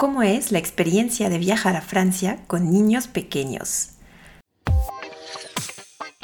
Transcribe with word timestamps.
cómo 0.00 0.22
es 0.22 0.50
la 0.50 0.58
experiencia 0.58 1.28
de 1.28 1.36
viajar 1.36 1.76
a 1.76 1.82
Francia 1.82 2.42
con 2.46 2.72
niños 2.72 3.06
pequeños. 3.06 3.90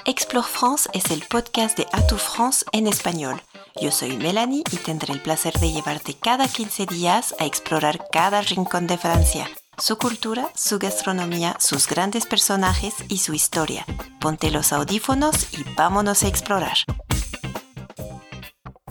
Explore 0.07 0.47
France 0.51 0.89
es 0.95 1.11
el 1.11 1.23
podcast 1.29 1.77
de 1.77 1.87
Atout 1.93 2.19
France 2.19 2.65
en 2.73 2.87
español. 2.87 3.43
Yo 3.79 3.91
soy 3.91 4.17
Melanie 4.17 4.63
y 4.73 4.79
tendré 4.79 5.13
el 5.13 5.21
placer 5.21 5.53
de 5.61 5.73
llevarte 5.73 6.15
cada 6.15 6.49
15 6.49 6.87
días 6.87 7.35
a 7.39 7.45
explorar 7.45 8.07
cada 8.11 8.41
rincón 8.41 8.87
de 8.87 8.97
Francia, 8.97 9.47
su 9.77 9.99
cultura, 9.99 10.49
su 10.55 10.79
gastronomía, 10.79 11.55
sus 11.61 11.87
grandes 11.87 12.25
personajes 12.25 12.95
y 13.09 13.19
su 13.19 13.35
historia. 13.35 13.85
Ponte 14.23 14.51
los 14.51 14.73
audífonos 14.73 15.53
y 15.53 15.65
vámonos 15.77 16.23
a 16.23 16.29
explorar. 16.29 16.79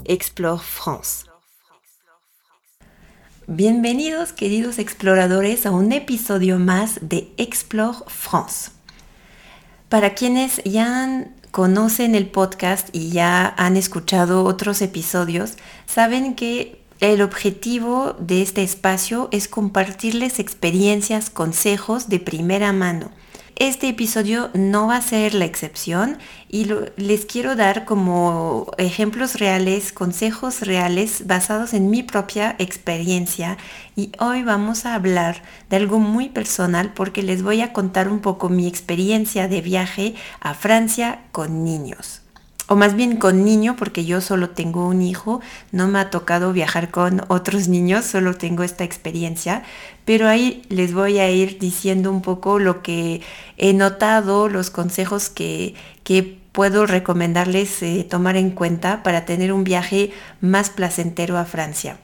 Explore 0.03 0.61
France. 0.61 1.25
Bienvenidos 3.47 4.33
queridos 4.33 4.79
exploradores 4.79 5.67
a 5.67 5.71
un 5.71 5.91
episodio 5.91 6.57
más 6.57 6.97
de 7.03 7.31
Explore 7.37 7.99
France. 8.07 8.71
Para 9.87 10.15
quienes 10.15 10.63
ya 10.63 11.27
conocen 11.51 12.15
el 12.15 12.25
podcast 12.25 12.89
y 12.91 13.11
ya 13.11 13.53
han 13.55 13.77
escuchado 13.77 14.45
otros 14.45 14.81
episodios, 14.81 15.57
saben 15.85 16.33
que 16.33 16.81
el 16.99 17.21
objetivo 17.21 18.15
de 18.19 18.41
este 18.41 18.63
espacio 18.63 19.29
es 19.31 19.47
compartirles 19.47 20.39
experiencias, 20.39 21.29
consejos 21.29 22.09
de 22.09 22.19
primera 22.19 22.73
mano 22.73 23.11
este 23.55 23.87
episodio 23.87 24.49
no 24.53 24.87
va 24.87 24.97
a 24.97 25.01
ser 25.01 25.33
la 25.33 25.45
excepción 25.45 26.17
y 26.49 26.67
les 26.97 27.25
quiero 27.25 27.55
dar 27.55 27.85
como 27.85 28.69
ejemplos 28.77 29.35
reales, 29.39 29.93
consejos 29.93 30.61
reales 30.61 31.25
basados 31.25 31.73
en 31.73 31.89
mi 31.89 32.03
propia 32.03 32.55
experiencia 32.59 33.57
y 33.95 34.11
hoy 34.19 34.43
vamos 34.43 34.85
a 34.85 34.93
hablar 34.93 35.41
de 35.69 35.77
algo 35.77 35.99
muy 35.99 36.27
personal 36.27 36.91
porque 36.93 37.23
les 37.23 37.43
voy 37.43 37.61
a 37.61 37.71
contar 37.71 38.09
un 38.09 38.19
poco 38.19 38.49
mi 38.49 38.67
experiencia 38.67 39.47
de 39.47 39.61
viaje 39.61 40.15
a 40.41 40.53
Francia 40.53 41.21
con 41.31 41.63
niños 41.63 42.24
o 42.67 42.75
más 42.75 42.95
bien 42.95 43.17
con 43.17 43.45
niño, 43.45 43.75
porque 43.77 44.05
yo 44.05 44.21
solo 44.21 44.49
tengo 44.49 44.87
un 44.87 45.01
hijo, 45.01 45.41
no 45.71 45.87
me 45.87 45.99
ha 45.99 46.09
tocado 46.09 46.51
viajar 46.51 46.89
con 46.89 47.21
otros 47.27 47.67
niños, 47.67 48.05
solo 48.05 48.35
tengo 48.35 48.63
esta 48.63 48.83
experiencia, 48.83 49.63
pero 50.03 50.27
ahí 50.27 50.63
les 50.69 50.93
voy 50.93 51.19
a 51.19 51.29
ir 51.29 51.59
diciendo 51.59 52.11
un 52.11 52.21
poco 52.21 52.57
lo 52.57 52.81
que 52.81 53.21
he 53.57 53.73
notado, 53.73 54.49
los 54.49 54.69
consejos 54.69 55.29
que, 55.29 55.75
puedo 56.51 56.85
recomendarles 56.85 57.83
eh, 57.83 58.07
tomar 58.09 58.37
en 58.37 58.49
cuenta 58.49 59.03
para 59.03 59.25
tener 59.25 59.51
un 59.51 59.65
viaje 59.65 60.13
más 60.39 60.69
placentero 60.69 61.37
a 61.37 61.43
Francia. 61.43 61.97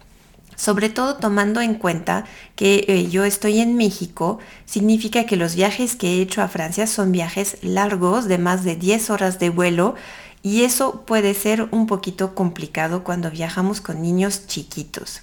Sobre 0.57 0.89
todo 0.89 1.15
tomando 1.15 1.61
en 1.61 1.75
cuenta 1.75 2.25
que 2.57 2.83
eh, 2.89 3.07
yo 3.09 3.23
estoy 3.23 3.61
en 3.61 3.77
México, 3.77 4.39
significa 4.65 5.25
que 5.25 5.37
los 5.37 5.55
viajes 5.55 5.95
que 5.95 6.07
he 6.17 6.21
hecho 6.21 6.41
a 6.41 6.49
Francia 6.49 6.85
son 6.85 7.13
viajes 7.13 7.59
largos 7.61 8.25
de 8.25 8.39
más 8.39 8.65
de 8.65 8.75
10 8.75 9.09
horas 9.09 9.39
de 9.39 9.49
vuelo 9.49 9.95
y 10.43 10.63
eso 10.63 11.03
puede 11.05 11.33
ser 11.33 11.67
un 11.71 11.87
poquito 11.87 12.33
complicado 12.35 13.03
cuando 13.03 13.29
viajamos 13.29 13.81
con 13.81 14.01
niños 14.01 14.47
chiquitos. 14.47 15.21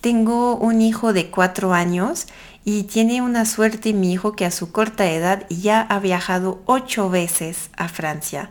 Tengo 0.00 0.56
un 0.56 0.80
hijo 0.80 1.12
de 1.12 1.30
cuatro 1.30 1.72
años 1.74 2.26
y 2.64 2.84
tiene 2.84 3.22
una 3.22 3.46
suerte 3.46 3.92
mi 3.92 4.12
hijo 4.12 4.32
que 4.32 4.44
a 4.44 4.50
su 4.50 4.72
corta 4.72 5.10
edad 5.10 5.46
ya 5.48 5.80
ha 5.80 5.98
viajado 5.98 6.62
ocho 6.66 7.10
veces 7.10 7.70
a 7.76 7.88
Francia. 7.88 8.50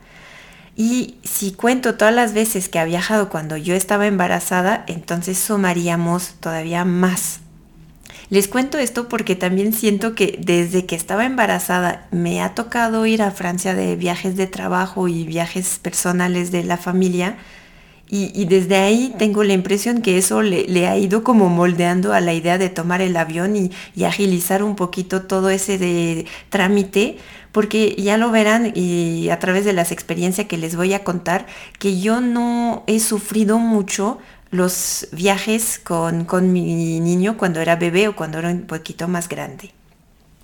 Y 0.76 1.18
si 1.24 1.52
cuento 1.52 1.96
todas 1.96 2.14
las 2.14 2.34
veces 2.34 2.70
que 2.70 2.80
ha 2.80 2.86
viajado 2.86 3.30
cuando 3.30 3.58
yo 3.58 3.76
estaba 3.76 4.08
embarazada, 4.08 4.86
entonces 4.88 5.38
sumaríamos 5.38 6.36
todavía 6.40 6.86
más 6.86 7.42
les 8.30 8.48
cuento 8.48 8.78
esto 8.78 9.10
porque 9.10 9.36
también 9.36 9.74
siento 9.74 10.14
que 10.14 10.38
desde 10.40 10.86
que 10.86 10.96
estaba 10.96 11.26
embarazada 11.26 12.08
me 12.12 12.42
ha 12.42 12.54
tocado 12.54 13.06
ir 13.08 13.24
a 13.24 13.32
Francia 13.32 13.74
de 13.74 13.96
viajes 13.96 14.36
de 14.36 14.46
trabajo 14.46 15.08
y 15.08 15.24
viajes 15.26 15.80
personales 15.80 16.52
de 16.52 16.64
la 16.64 16.78
familia. 16.78 17.38
Y, 18.12 18.46
desde 18.46 18.76
ahí 18.78 19.14
tengo 19.20 19.44
la 19.44 19.54
impresión 19.54 20.02
que 20.02 20.18
eso 20.18 20.42
le, 20.42 20.88
ha 20.88 20.98
ido 20.98 21.24
como 21.24 21.48
moldeando 21.48 22.12
a 22.12 22.22
la 22.22 22.34
idea 22.34 22.58
de 22.58 22.70
tomar 22.70 23.04
el 23.04 23.16
avión 23.16 23.56
y, 23.56 23.72
y 23.96 24.06
agilizar 24.06 24.64
un 24.64 24.76
poquito 24.76 25.22
todo 25.22 25.52
ese 25.52 25.78
de 25.78 26.26
trámite, 26.50 27.20
porque 27.52 27.96
ya 28.00 28.18
lo 28.18 28.32
verán 28.32 28.72
y 28.74 29.30
a 29.30 29.38
través 29.38 29.64
de 29.64 29.74
las 29.74 29.92
experiencias 29.92 30.48
que 30.48 30.58
les 30.58 30.76
voy 30.76 30.96
a 30.96 31.04
contar, 31.04 31.46
que 31.78 32.00
yo 32.00 32.20
no 32.20 32.84
he 32.88 33.00
sufrido 33.00 33.60
mucho 33.60 34.18
los 34.52 35.08
viajes 35.12 35.80
con, 35.80 36.26
mi 36.52 37.00
niño 37.00 37.38
cuando 37.38 37.60
era 37.60 37.76
bebé 37.76 38.08
o 38.08 38.16
cuando 38.16 38.40
era 38.40 38.50
un 38.50 38.62
poquito 38.62 39.08
más 39.08 39.30
grande. 39.30 39.72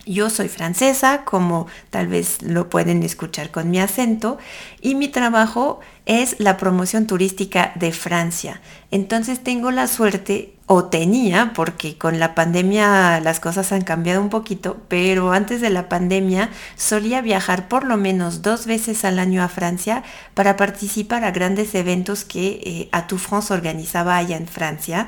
Yo 0.06 0.30
soy 0.30 0.50
francesa, 0.50 1.24
como 1.26 1.66
tal 1.90 2.08
vez 2.08 2.44
lo 2.44 2.70
pueden 2.70 3.02
escuchar 3.02 3.50
con 3.50 3.72
mi 3.72 3.80
acento, 3.80 4.38
y 4.80 4.94
mi 4.94 5.08
trabajo 5.08 5.80
es 6.06 6.40
la 6.40 6.58
promoción 6.58 7.08
turística 7.08 7.72
de 7.76 7.92
Francia. 7.92 8.62
Entonces 8.92 9.42
tengo 9.42 9.72
la 9.72 9.88
suerte, 9.88 10.55
o 10.68 10.86
tenía, 10.86 11.54
porque 11.54 11.98
con 11.98 12.20
la 12.20 12.34
pandemia 12.34 13.20
las 13.20 13.40
cosas 13.40 13.72
han 13.72 13.84
cambiado 13.84 14.22
un 14.22 14.30
poquito, 14.30 14.78
pero 14.88 15.32
antes 15.32 15.62
de 15.62 15.70
la 15.70 15.90
pandemia 15.90 16.50
solía 16.76 17.22
viajar 17.22 17.68
por 17.68 17.86
lo 17.86 17.98
menos 17.98 18.42
dos 18.42 18.66
veces 18.66 19.06
al 19.06 19.20
año 19.20 19.44
a 19.44 19.48
Francia 19.48 20.04
para 20.34 20.58
participar 20.58 21.24
a 21.24 21.32
grandes 21.32 21.76
eventos 21.76 22.26
que 22.26 22.90
eh, 22.94 23.18
France 23.18 23.54
organizaba 23.54 24.18
allá 24.18 24.38
en 24.38 24.48
Francia. 24.48 25.08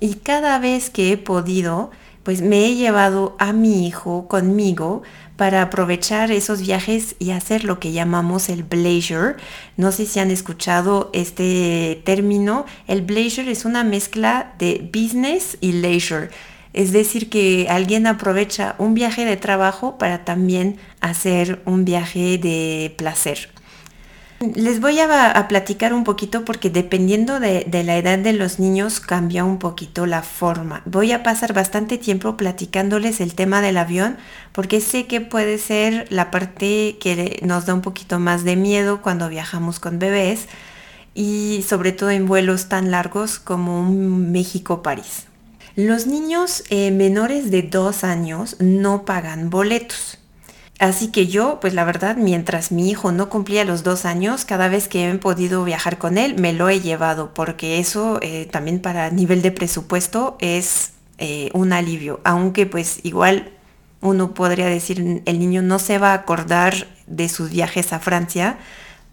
Y 0.00 0.14
cada 0.14 0.58
vez 0.58 0.90
que 0.90 1.12
he 1.12 1.16
podido, 1.18 1.90
pues 2.28 2.42
me 2.42 2.66
he 2.66 2.74
llevado 2.74 3.36
a 3.38 3.54
mi 3.54 3.86
hijo 3.86 4.28
conmigo 4.28 5.00
para 5.36 5.62
aprovechar 5.62 6.30
esos 6.30 6.60
viajes 6.60 7.16
y 7.18 7.30
hacer 7.30 7.64
lo 7.64 7.80
que 7.80 7.92
llamamos 7.92 8.50
el 8.50 8.64
blazer. 8.64 9.38
No 9.78 9.92
sé 9.92 10.04
si 10.04 10.20
han 10.20 10.30
escuchado 10.30 11.08
este 11.14 12.02
término. 12.04 12.66
El 12.86 13.00
blazer 13.00 13.48
es 13.48 13.64
una 13.64 13.82
mezcla 13.82 14.52
de 14.58 14.90
business 14.92 15.56
y 15.62 15.72
leisure. 15.72 16.28
Es 16.74 16.92
decir, 16.92 17.30
que 17.30 17.66
alguien 17.70 18.06
aprovecha 18.06 18.74
un 18.76 18.92
viaje 18.92 19.24
de 19.24 19.38
trabajo 19.38 19.96
para 19.96 20.26
también 20.26 20.76
hacer 21.00 21.62
un 21.64 21.86
viaje 21.86 22.36
de 22.36 22.94
placer. 22.98 23.48
Les 24.40 24.80
voy 24.80 25.00
a, 25.00 25.46
platicar 25.48 25.92
un 25.92 26.04
poquito 26.04 26.44
porque 26.44 26.70
dependiendo 26.70 27.40
de, 27.40 27.66
la 27.84 27.96
edad 27.96 28.18
de 28.20 28.32
los 28.32 28.60
niños 28.60 29.00
cambia 29.00 29.44
un 29.44 29.58
poquito 29.58 30.06
la 30.06 30.22
forma. 30.22 30.82
Voy 30.84 31.10
a 31.10 31.24
pasar 31.24 31.54
bastante 31.54 31.98
tiempo 31.98 32.36
platicándoles 32.36 33.20
el 33.20 33.34
tema 33.34 33.60
del 33.62 33.76
avión 33.76 34.16
porque 34.52 34.80
sé 34.80 35.06
que 35.06 35.20
puede 35.20 35.58
ser 35.58 36.06
la 36.10 36.30
parte 36.30 36.98
que 37.00 37.40
nos 37.42 37.66
da 37.66 37.74
un 37.74 37.82
poquito 37.82 38.20
más 38.20 38.44
de 38.44 38.54
miedo 38.54 39.02
cuando 39.02 39.28
viajamos 39.28 39.80
con 39.80 39.98
bebés 39.98 40.46
y 41.14 41.64
sobre 41.68 41.90
todo 41.90 42.10
en 42.10 42.26
vuelos 42.26 42.68
tan 42.68 42.92
largos 42.92 43.40
como 43.40 43.82
México-París. 43.90 45.24
Los 45.74 46.06
niños 46.06 46.62
eh, 46.70 46.92
menores 46.92 47.50
de 47.50 47.62
dos 47.62 48.04
años 48.04 48.54
no 48.60 49.04
pagan 49.04 49.50
boletos. 49.50 50.18
Así 50.78 51.08
que 51.08 51.26
yo, 51.26 51.58
pues 51.60 51.74
la 51.74 51.84
verdad, 51.84 52.16
mientras 52.16 52.70
mi 52.70 52.88
hijo 52.88 53.10
no 53.10 53.28
cumplía 53.28 53.64
los 53.64 53.82
dos 53.82 54.04
años, 54.04 54.44
cada 54.44 54.68
vez 54.68 54.86
que 54.86 55.10
he 55.10 55.14
podido 55.16 55.64
viajar 55.64 55.98
con 55.98 56.18
él, 56.18 56.36
me 56.38 56.52
lo 56.52 56.68
he 56.68 56.80
llevado, 56.80 57.34
porque 57.34 57.80
eso 57.80 58.20
eh, 58.22 58.46
también 58.46 58.80
para 58.80 59.10
nivel 59.10 59.42
de 59.42 59.50
presupuesto 59.50 60.36
es 60.40 60.92
eh, 61.18 61.50
un 61.52 61.72
alivio, 61.72 62.20
aunque 62.22 62.64
pues 62.66 63.00
igual 63.02 63.50
uno 64.00 64.34
podría 64.34 64.66
decir, 64.66 65.22
el 65.24 65.38
niño 65.40 65.62
no 65.62 65.80
se 65.80 65.98
va 65.98 66.12
a 66.12 66.14
acordar 66.14 66.86
de 67.08 67.28
sus 67.28 67.50
viajes 67.50 67.92
a 67.92 67.98
Francia, 67.98 68.58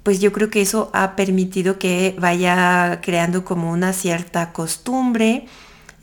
pues 0.03 0.19
yo 0.19 0.31
creo 0.31 0.51
que 0.51 0.61
eso 0.61 0.91
ha 0.93 1.15
permitido 1.15 1.79
que 1.79 2.15
vaya 2.19 2.99
creando 3.01 3.43
como 3.43 3.71
una 3.71 3.91
cierta 3.91 4.53
costumbre 4.53 5.47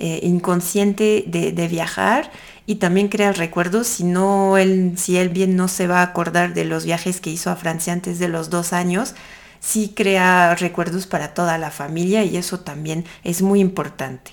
eh, 0.00 0.18
inconsciente 0.24 1.22
de, 1.28 1.52
de 1.52 1.68
viajar 1.68 2.32
y 2.72 2.76
también 2.76 3.08
crea 3.08 3.32
recuerdos, 3.32 3.86
si 3.86 4.04
no 4.04 4.56
él, 4.56 4.94
si 4.96 5.19
él 5.19 5.28
bien 5.28 5.56
no 5.56 5.69
se 5.69 5.86
va 5.86 5.98
a 5.98 6.04
acordar 6.04 6.54
de 6.54 6.64
los 6.64 6.86
viajes 6.86 7.20
que 7.20 7.28
hizo 7.28 7.50
a 7.50 7.56
Francia 7.56 7.92
antes 7.92 8.19
de 8.19 8.28
los 8.28 8.48
dos 8.48 8.72
años, 8.72 9.14
sí 9.60 9.92
crea 9.94 10.54
recuerdos 10.54 11.06
para 11.06 11.34
toda 11.34 11.58
la 11.58 11.70
familia 11.70 12.24
y 12.24 12.38
eso 12.38 12.60
también 12.60 13.04
es 13.24 13.42
muy 13.42 13.60
importante. 13.60 14.30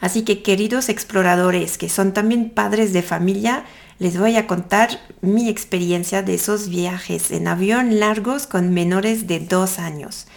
Así 0.00 0.22
que 0.22 0.42
queridos 0.42 0.88
exploradores 0.88 1.76
que 1.76 1.88
son 1.88 2.12
también 2.12 2.50
padres 2.50 2.92
de 2.92 3.02
familia, 3.02 3.64
les 3.98 4.16
voy 4.16 4.36
a 4.36 4.46
contar 4.46 5.00
mi 5.20 5.48
experiencia 5.48 6.22
de 6.22 6.34
esos 6.34 6.68
viajes 6.68 7.32
en 7.32 7.48
avión 7.48 7.98
largos 7.98 8.46
con 8.46 8.72
menores 8.72 9.26
de 9.26 9.40
dos 9.40 9.80
años. 9.80 10.28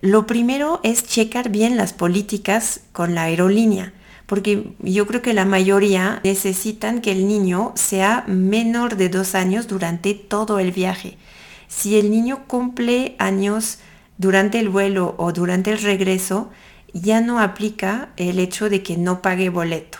Lo 0.00 0.28
primero 0.28 0.78
es 0.84 1.04
checar 1.08 1.48
bien 1.48 1.76
las 1.76 1.92
políticas 1.92 2.82
con 2.92 3.16
la 3.16 3.24
aerolínea 3.24 3.94
porque 4.30 4.74
yo 4.78 5.08
creo 5.08 5.22
que 5.22 5.34
la 5.34 5.44
mayoría 5.44 6.20
necesitan 6.22 7.00
que 7.00 7.10
el 7.10 7.26
niño 7.26 7.72
sea 7.74 8.22
menor 8.28 8.94
de 8.94 9.08
dos 9.08 9.34
años 9.34 9.66
durante 9.66 10.14
todo 10.14 10.60
el 10.60 10.70
viaje. 10.70 11.18
Si 11.66 11.98
el 11.98 12.12
niño 12.12 12.44
cumple 12.46 13.16
años 13.18 13.78
durante 14.18 14.60
el 14.60 14.68
vuelo 14.68 15.16
o 15.18 15.32
durante 15.32 15.72
el 15.72 15.82
regreso, 15.82 16.48
ya 16.92 17.20
no 17.20 17.40
aplica 17.40 18.10
el 18.16 18.38
hecho 18.38 18.70
de 18.70 18.84
que 18.84 18.96
no 18.96 19.20
pague 19.20 19.48
boleto. 19.48 19.98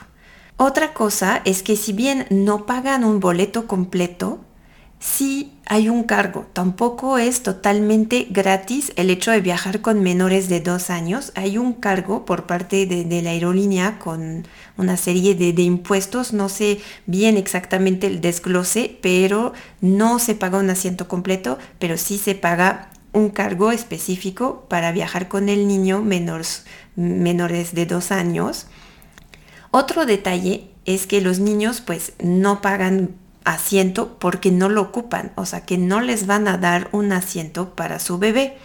Otra 0.56 0.92
cosa 0.92 1.42
es 1.44 1.64
que 1.64 1.74
si 1.74 1.92
bien 1.92 2.28
no 2.30 2.66
pagan 2.66 3.02
un 3.02 3.18
boleto 3.18 3.66
completo, 3.66 4.44
sí 5.00 5.54
hay 5.66 5.88
un 5.88 6.04
cargo. 6.04 6.46
Tampoco 6.52 7.18
es 7.18 7.42
totalmente 7.42 8.26
gratis 8.30 8.92
el 8.96 9.10
hecho 9.10 9.30
de 9.30 9.40
viajar 9.40 9.80
con 9.80 10.02
menores 10.02 10.48
de 10.48 10.60
dos 10.60 10.90
años. 10.90 11.32
Hay 11.34 11.58
un 11.58 11.72
cargo 11.72 12.24
por 12.24 12.46
parte 12.46 12.86
de, 12.86 13.22
la 13.22 13.30
aerolínea 13.30 13.98
con 13.98 14.46
una 14.76 14.96
serie 14.96 15.34
de, 15.34 15.62
impuestos. 15.62 16.32
No 16.32 16.48
sé 16.48 16.80
bien 17.06 17.36
exactamente 17.36 18.06
el 18.06 18.20
desglose, 18.20 18.98
pero 19.00 19.54
no 19.80 20.18
se 20.18 20.34
paga 20.34 20.58
un 20.58 20.70
asiento 20.70 21.08
completo, 21.08 21.58
pero 21.78 21.96
sí 21.96 22.18
se 22.18 22.34
paga 22.34 22.90
un 23.12 23.30
cargo 23.30 23.72
específico 23.72 24.66
para 24.68 24.92
viajar 24.92 25.28
con 25.28 25.48
el 25.48 25.66
niño 25.66 26.02
menores, 26.02 26.64
menores 26.94 27.74
de 27.74 27.86
dos 27.86 28.12
años. 28.12 28.66
Otro 29.70 30.04
detalle 30.04 30.70
es 30.84 31.06
que 31.06 31.20
los 31.20 31.38
niños 31.38 31.80
pues 31.80 32.12
no 32.18 32.60
pagan 32.60 33.19
asiento 33.44 34.16
porque 34.18 34.50
no 34.50 34.68
lo 34.68 34.82
ocupan, 34.82 35.32
o 35.34 35.46
sea 35.46 35.64
que 35.64 35.78
no 35.78 36.00
les 36.00 36.26
van 36.26 36.48
a 36.48 36.58
dar 36.58 36.88
un 36.92 37.12
asiento 37.12 37.74
para 37.74 37.98
su 37.98 38.18
bebé. 38.18 38.58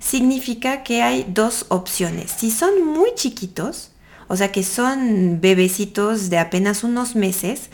Significa 0.00 0.82
que 0.82 1.02
hay 1.02 1.24
dos 1.28 1.66
opciones. 1.68 2.32
Si 2.36 2.50
son 2.50 2.84
muy 2.84 3.14
chiquitos, 3.14 3.90
o 4.28 4.36
sea 4.36 4.52
que 4.52 4.62
son 4.62 5.40
bebecitos 5.40 6.30
de 6.30 6.38
apenas 6.38 6.84
unos 6.84 7.14
meses, 7.14 7.70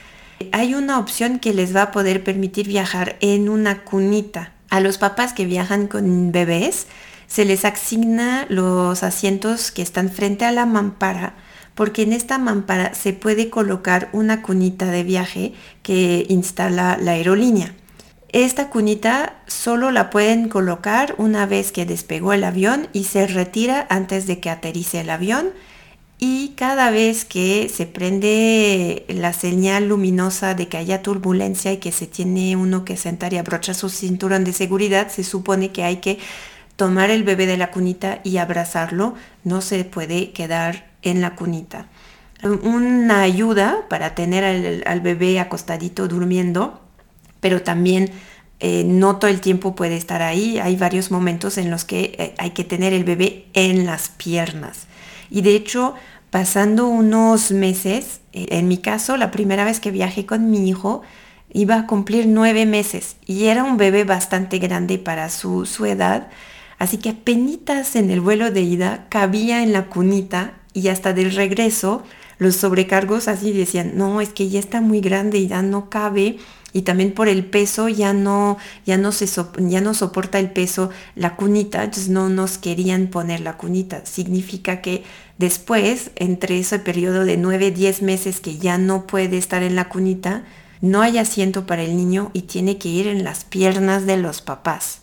hay 0.52 0.75
una 0.75 0.99
opción 0.99 1.38
que 1.38 1.52
les 1.52 1.75
va 1.75 1.82
a 1.82 1.90
poder 1.93 2.23
permitir 2.23 2.69
viajar 2.69 3.17
en 3.20 3.49
una 3.49 3.84
cunita. 3.84 4.52
A 4.70 4.81
los 4.81 4.99
papás 4.99 5.32
que 5.32 5.46
viajan 5.46 5.88
con 5.88 6.31
bebés 6.31 6.87
se 7.26 7.44
les 7.44 7.64
asigna 7.64 8.46
los 8.49 9.02
asientos 9.02 9.70
que 9.70 9.82
están 9.82 10.11
frente 10.11 10.44
a 10.44 10.52
la 10.52 10.67
mampara 10.67 11.34
porque 11.78 12.02
en 12.02 12.12
esta 12.12 12.38
mampara 12.38 12.92
se 12.92 13.12
puede 13.12 13.50
colocar 13.50 14.08
una 14.12 14.42
cunita 14.42 14.86
de 14.86 15.04
viaje 15.04 15.52
que 15.84 16.26
instala 16.28 16.98
la 17.00 17.12
aerolínea. 17.12 17.72
Esta 18.30 18.69
cunita 18.69 19.36
solo 19.46 19.92
la 19.92 20.10
pueden 20.10 20.48
colocar 20.48 21.14
una 21.19 21.46
vez 21.46 21.70
que 21.70 21.86
despegó 21.86 22.32
el 22.32 22.42
avión 22.42 22.88
y 22.92 23.04
se 23.04 23.28
retira 23.28 23.86
antes 23.90 24.26
de 24.26 24.40
que 24.40 24.50
aterrice 24.50 25.02
el 25.02 25.10
avión 25.10 25.50
y 26.19 26.54
cada 26.56 26.90
vez 26.90 27.25
que 27.25 27.70
se 27.72 27.86
prende 27.86 29.04
la 29.06 29.32
señal 29.32 29.86
luminosa 29.86 30.54
de 30.54 30.66
que 30.66 30.78
haya 30.78 31.00
turbulencia 31.00 31.72
y 31.72 31.76
que 31.76 31.92
se 31.92 32.08
tiene 32.08 32.56
uno 32.56 32.84
que 32.84 32.96
sentar 32.96 33.34
y 33.34 33.38
abrochar 33.38 33.76
su 33.76 33.88
cinturón 33.88 34.42
de 34.42 34.52
seguridad, 34.52 35.10
se 35.10 35.22
supone 35.22 35.70
que 35.70 35.84
hay 35.84 35.98
que 35.98 36.19
tomar 36.74 37.10
el 37.10 37.22
bebé 37.22 37.46
de 37.46 37.56
la 37.56 37.70
cunita 37.70 38.19
y 38.24 38.38
abrazarlo. 38.38 39.14
No 39.44 39.60
se 39.60 39.84
puede 39.84 40.32
quedar 40.32 40.88
en 41.02 41.20
la 41.20 41.34
cunita. 41.36 41.86
Una 42.42 43.22
ayuda 43.22 43.86
para 43.88 44.14
tener 44.14 44.44
al, 44.86 45.00
bebé 45.00 45.40
acostadito 45.40 46.06
durmiendo, 46.06 46.80
pero 47.40 47.62
también 47.62 48.10
eh, 48.60 48.84
no 48.84 49.16
todo 49.16 49.30
el 49.30 49.40
tiempo 49.40 49.74
puede 49.74 49.96
estar 49.96 50.22
ahí. 50.22 50.58
Hay 50.58 50.76
varios 50.76 51.10
momentos 51.10 51.58
en 51.58 51.70
los 51.70 51.84
que 51.84 52.14
eh, 52.18 52.34
hay 52.38 52.50
que 52.50 52.64
tener 52.64 52.92
el 52.92 53.04
bebé 53.04 53.46
en 53.54 53.86
las 53.86 54.08
piernas. 54.08 54.86
Y 55.30 55.42
de 55.42 55.56
hecho, 55.56 55.94
pasando 56.30 56.86
unos 56.86 57.50
meses, 57.50 58.20
eh, 58.32 58.46
en 58.50 58.68
mi 58.68 58.78
caso, 58.78 59.16
la 59.16 59.32
primera 59.32 59.64
vez 59.64 59.80
que 59.80 59.90
viajé 59.90 60.24
con 60.24 60.50
mi 60.50 60.68
hijo, 60.68 61.02
iba 61.52 61.76
a 61.76 61.86
cumplir 61.86 62.26
nueve 62.26 62.66
meses 62.66 63.16
y 63.26 63.46
era 63.46 63.64
un 63.64 63.78
bebé 63.78 64.04
bastante 64.04 64.58
grande 64.58 64.98
para 64.98 65.28
su, 65.30 65.66
su 65.66 65.86
edad. 65.86 66.28
Así 66.78 66.98
que 66.98 67.10
apenas 67.10 67.96
en 67.96 68.10
el 68.10 68.20
vuelo 68.20 68.50
de 68.50 68.60
ida 68.60 69.06
cabía 69.08 69.62
en 69.62 69.72
la 69.72 69.86
cunita 69.86 70.54
y 70.78 70.88
hasta 70.88 71.12
del 71.12 71.34
regreso 71.34 72.02
los 72.38 72.56
sobrecargos 72.56 73.28
así 73.28 73.52
decían, 73.52 73.92
no, 73.96 74.20
es 74.20 74.30
que 74.30 74.48
ya 74.48 74.60
está 74.60 74.80
muy 74.80 75.00
grande 75.00 75.38
y 75.38 75.48
ya 75.48 75.62
no 75.62 75.90
cabe 75.90 76.38
y 76.72 76.82
también 76.82 77.12
por 77.12 77.28
el 77.28 77.44
peso 77.44 77.88
ya 77.88 78.12
no, 78.12 78.58
ya 78.84 78.98
no, 78.98 79.10
se 79.12 79.26
ya 79.58 79.80
no 79.80 79.94
soporta 79.94 80.38
el 80.38 80.50
peso 80.50 80.90
la 81.14 81.34
cunita, 81.34 81.82
entonces 81.82 82.10
no 82.10 82.28
nos 82.28 82.58
querían 82.58 83.08
poner 83.08 83.40
la 83.40 83.56
cunita. 83.56 84.04
Significa 84.04 84.82
que 84.82 85.02
después, 85.38 86.10
entre 86.16 86.58
ese 86.58 86.78
periodo 86.78 87.24
de 87.24 87.36
9, 87.36 87.70
10 87.70 88.02
meses 88.02 88.40
que 88.40 88.58
ya 88.58 88.76
no 88.76 89.06
puede 89.06 89.38
estar 89.38 89.62
en 89.62 89.76
la 89.76 89.88
cunita, 89.88 90.44
no 90.81 91.00
hay 91.00 91.19
asiento 91.19 91.66
para 91.66 91.82
el 91.82 91.96
niño 91.96 92.31
y 92.34 92.42
tiene 92.42 92.78
que 92.78 92.88
ir 92.88 93.06
en 93.06 93.24
las 93.24 93.44
piernas 93.44 94.06
de 94.06 94.19
los 94.19 94.42
papás. 94.42 95.00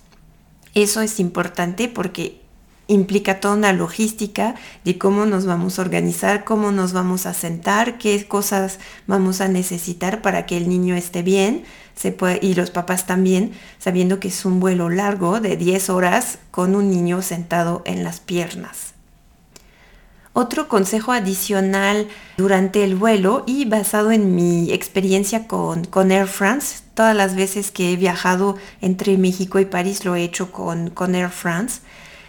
Eso 0.75 1.01
es 1.01 1.19
importante 1.19 1.87
porque 1.87 2.44
implica 2.87 3.39
toda 3.39 3.55
una 3.55 3.73
logística 3.73 4.55
de 4.83 4.97
cómo 4.97 5.25
nos 5.25 5.45
vamos 5.45 5.79
a 5.79 5.81
organizar, 5.81 6.43
cómo 6.43 6.71
nos 6.71 6.93
vamos 6.93 7.25
a 7.25 7.33
sentar, 7.33 7.97
qué 7.97 8.27
cosas 8.27 8.79
vamos 9.07 9.41
a 9.41 9.47
necesitar 9.47 10.21
para 10.21 10.45
que 10.45 10.57
el 10.57 10.69
niño 10.69 10.95
esté 10.95 11.23
bien 11.23 11.63
se 11.95 12.11
puede, 12.11 12.39
y 12.41 12.53
los 12.55 12.71
papás 12.71 13.07
también, 13.07 13.53
sabiendo 13.79 14.19
que 14.19 14.27
es 14.27 14.45
un 14.45 14.59
vuelo 14.59 14.89
largo 14.89 15.39
de 15.39 15.57
10 15.57 15.89
horas 15.89 16.39
con 16.51 16.75
un 16.75 16.89
niño 16.89 17.21
sentado 17.21 17.81
en 17.85 18.03
las 18.03 18.19
piernas. 18.19 18.93
Otro 20.33 20.67
consejo 20.67 21.13
adicional 21.13 22.09
durante 22.35 22.83
el 22.83 22.95
vuelo 22.95 23.43
y 23.47 23.63
basado 23.63 24.11
en 24.11 24.35
mi 24.35 24.73
experiencia 24.73 25.47
con, 25.47 25.85
con 25.85 26.11
Air 26.11 26.27
France, 26.27 26.83
todas 26.93 27.15
las 27.15 27.35
veces 27.35 27.71
que 27.71 27.93
he 27.93 27.95
viajado 27.95 28.57
entre 28.81 29.17
México 29.17 29.59
y 29.59 29.65
París 29.65 30.03
lo 30.03 30.15
he 30.15 30.23
hecho 30.23 30.51
con, 30.51 30.89
con 30.89 31.15
Air 31.15 31.29
France, 31.29 31.79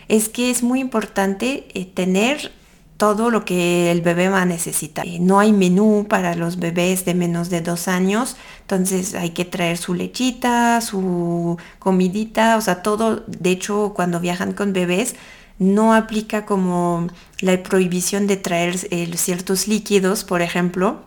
es 0.08 0.28
que 0.28 0.50
es 0.50 0.62
muy 0.62 0.80
importante 0.80 1.66
eh, 1.74 1.84
tener 1.84 2.52
todo 2.96 3.30
lo 3.30 3.44
que 3.44 3.90
el 3.90 4.00
bebé 4.00 4.28
va 4.28 4.42
a 4.42 4.46
necesitar. 4.46 5.06
Eh, 5.06 5.18
no 5.20 5.38
hay 5.38 5.52
menú 5.52 6.06
para 6.08 6.34
los 6.34 6.58
bebés 6.58 7.04
de 7.04 7.14
menos 7.14 7.50
de 7.50 7.60
dos 7.60 7.88
años, 7.88 8.36
entonces 8.62 9.14
hay 9.14 9.30
que 9.30 9.44
traer 9.44 9.76
su 9.76 9.94
lechita, 9.94 10.80
su 10.80 11.58
comidita, 11.78 12.56
o 12.56 12.60
sea, 12.60 12.82
todo. 12.82 13.24
De 13.26 13.50
hecho, 13.50 13.92
cuando 13.94 14.20
viajan 14.20 14.52
con 14.52 14.72
bebés, 14.72 15.14
no 15.58 15.94
aplica 15.94 16.46
como 16.46 17.08
la 17.40 17.62
prohibición 17.62 18.26
de 18.26 18.36
traer 18.36 18.76
eh, 18.90 19.10
ciertos 19.16 19.68
líquidos, 19.68 20.24
por 20.24 20.42
ejemplo, 20.42 21.00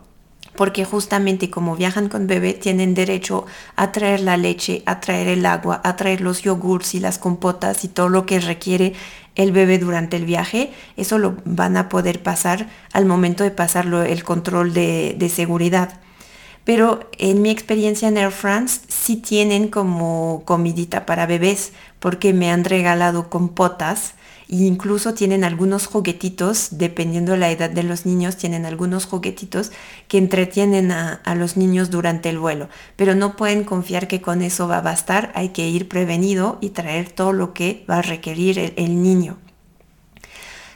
porque 0.60 0.84
justamente 0.84 1.48
como 1.48 1.74
viajan 1.74 2.10
con 2.10 2.26
bebé 2.26 2.52
tienen 2.52 2.92
derecho 2.92 3.46
a 3.76 3.92
traer 3.92 4.20
la 4.20 4.36
leche, 4.36 4.82
a 4.84 5.00
traer 5.00 5.26
el 5.28 5.46
agua, 5.46 5.80
a 5.84 5.96
traer 5.96 6.20
los 6.20 6.42
yogurts 6.42 6.94
y 6.94 7.00
las 7.00 7.16
compotas 7.16 7.82
y 7.82 7.88
todo 7.88 8.10
lo 8.10 8.26
que 8.26 8.40
requiere 8.40 8.92
el 9.36 9.52
bebé 9.52 9.78
durante 9.78 10.18
el 10.18 10.26
viaje, 10.26 10.70
eso 10.98 11.16
lo 11.16 11.34
van 11.46 11.78
a 11.78 11.88
poder 11.88 12.22
pasar 12.22 12.68
al 12.92 13.06
momento 13.06 13.42
de 13.42 13.52
pasarlo 13.52 14.02
el 14.02 14.22
control 14.22 14.74
de, 14.74 15.16
de 15.18 15.30
seguridad. 15.30 15.98
Pero 16.64 17.08
en 17.16 17.40
mi 17.40 17.48
experiencia 17.48 18.08
en 18.08 18.18
Air 18.18 18.30
France 18.30 18.82
sí 18.86 19.16
tienen 19.16 19.68
como 19.68 20.42
comidita 20.44 21.06
para 21.06 21.24
bebés 21.24 21.72
porque 22.00 22.34
me 22.34 22.50
han 22.50 22.64
regalado 22.64 23.30
compotas 23.30 24.12
incluso 24.50 25.14
tienen 25.14 25.44
algunos 25.44 25.86
juguetitos, 25.86 26.68
dependiendo 26.72 27.32
de 27.32 27.38
la 27.38 27.50
edad 27.50 27.70
de 27.70 27.84
los 27.84 28.04
niños, 28.04 28.36
tienen 28.36 28.66
algunos 28.66 29.06
juguetitos 29.06 29.70
que 30.08 30.18
entretienen 30.18 30.90
a, 30.90 31.22
los 31.36 31.56
niños 31.56 31.90
durante 31.90 32.28
el 32.28 32.38
vuelo. 32.38 32.68
Pero 32.96 33.14
no 33.14 33.36
pueden 33.36 33.62
confiar 33.62 34.08
que 34.08 34.20
con 34.20 34.42
eso 34.42 34.66
va 34.66 34.78
a 34.78 34.82
bastar, 34.82 35.30
hay 35.36 35.50
que 35.50 35.68
ir 35.68 35.88
prevenido 35.88 36.58
y 36.60 36.70
traer 36.70 37.10
todo 37.10 37.32
lo 37.32 37.54
que 37.54 37.84
va 37.88 37.98
a 37.98 38.02
requerir 38.02 38.74
el, 38.76 39.02
niño. 39.02 39.38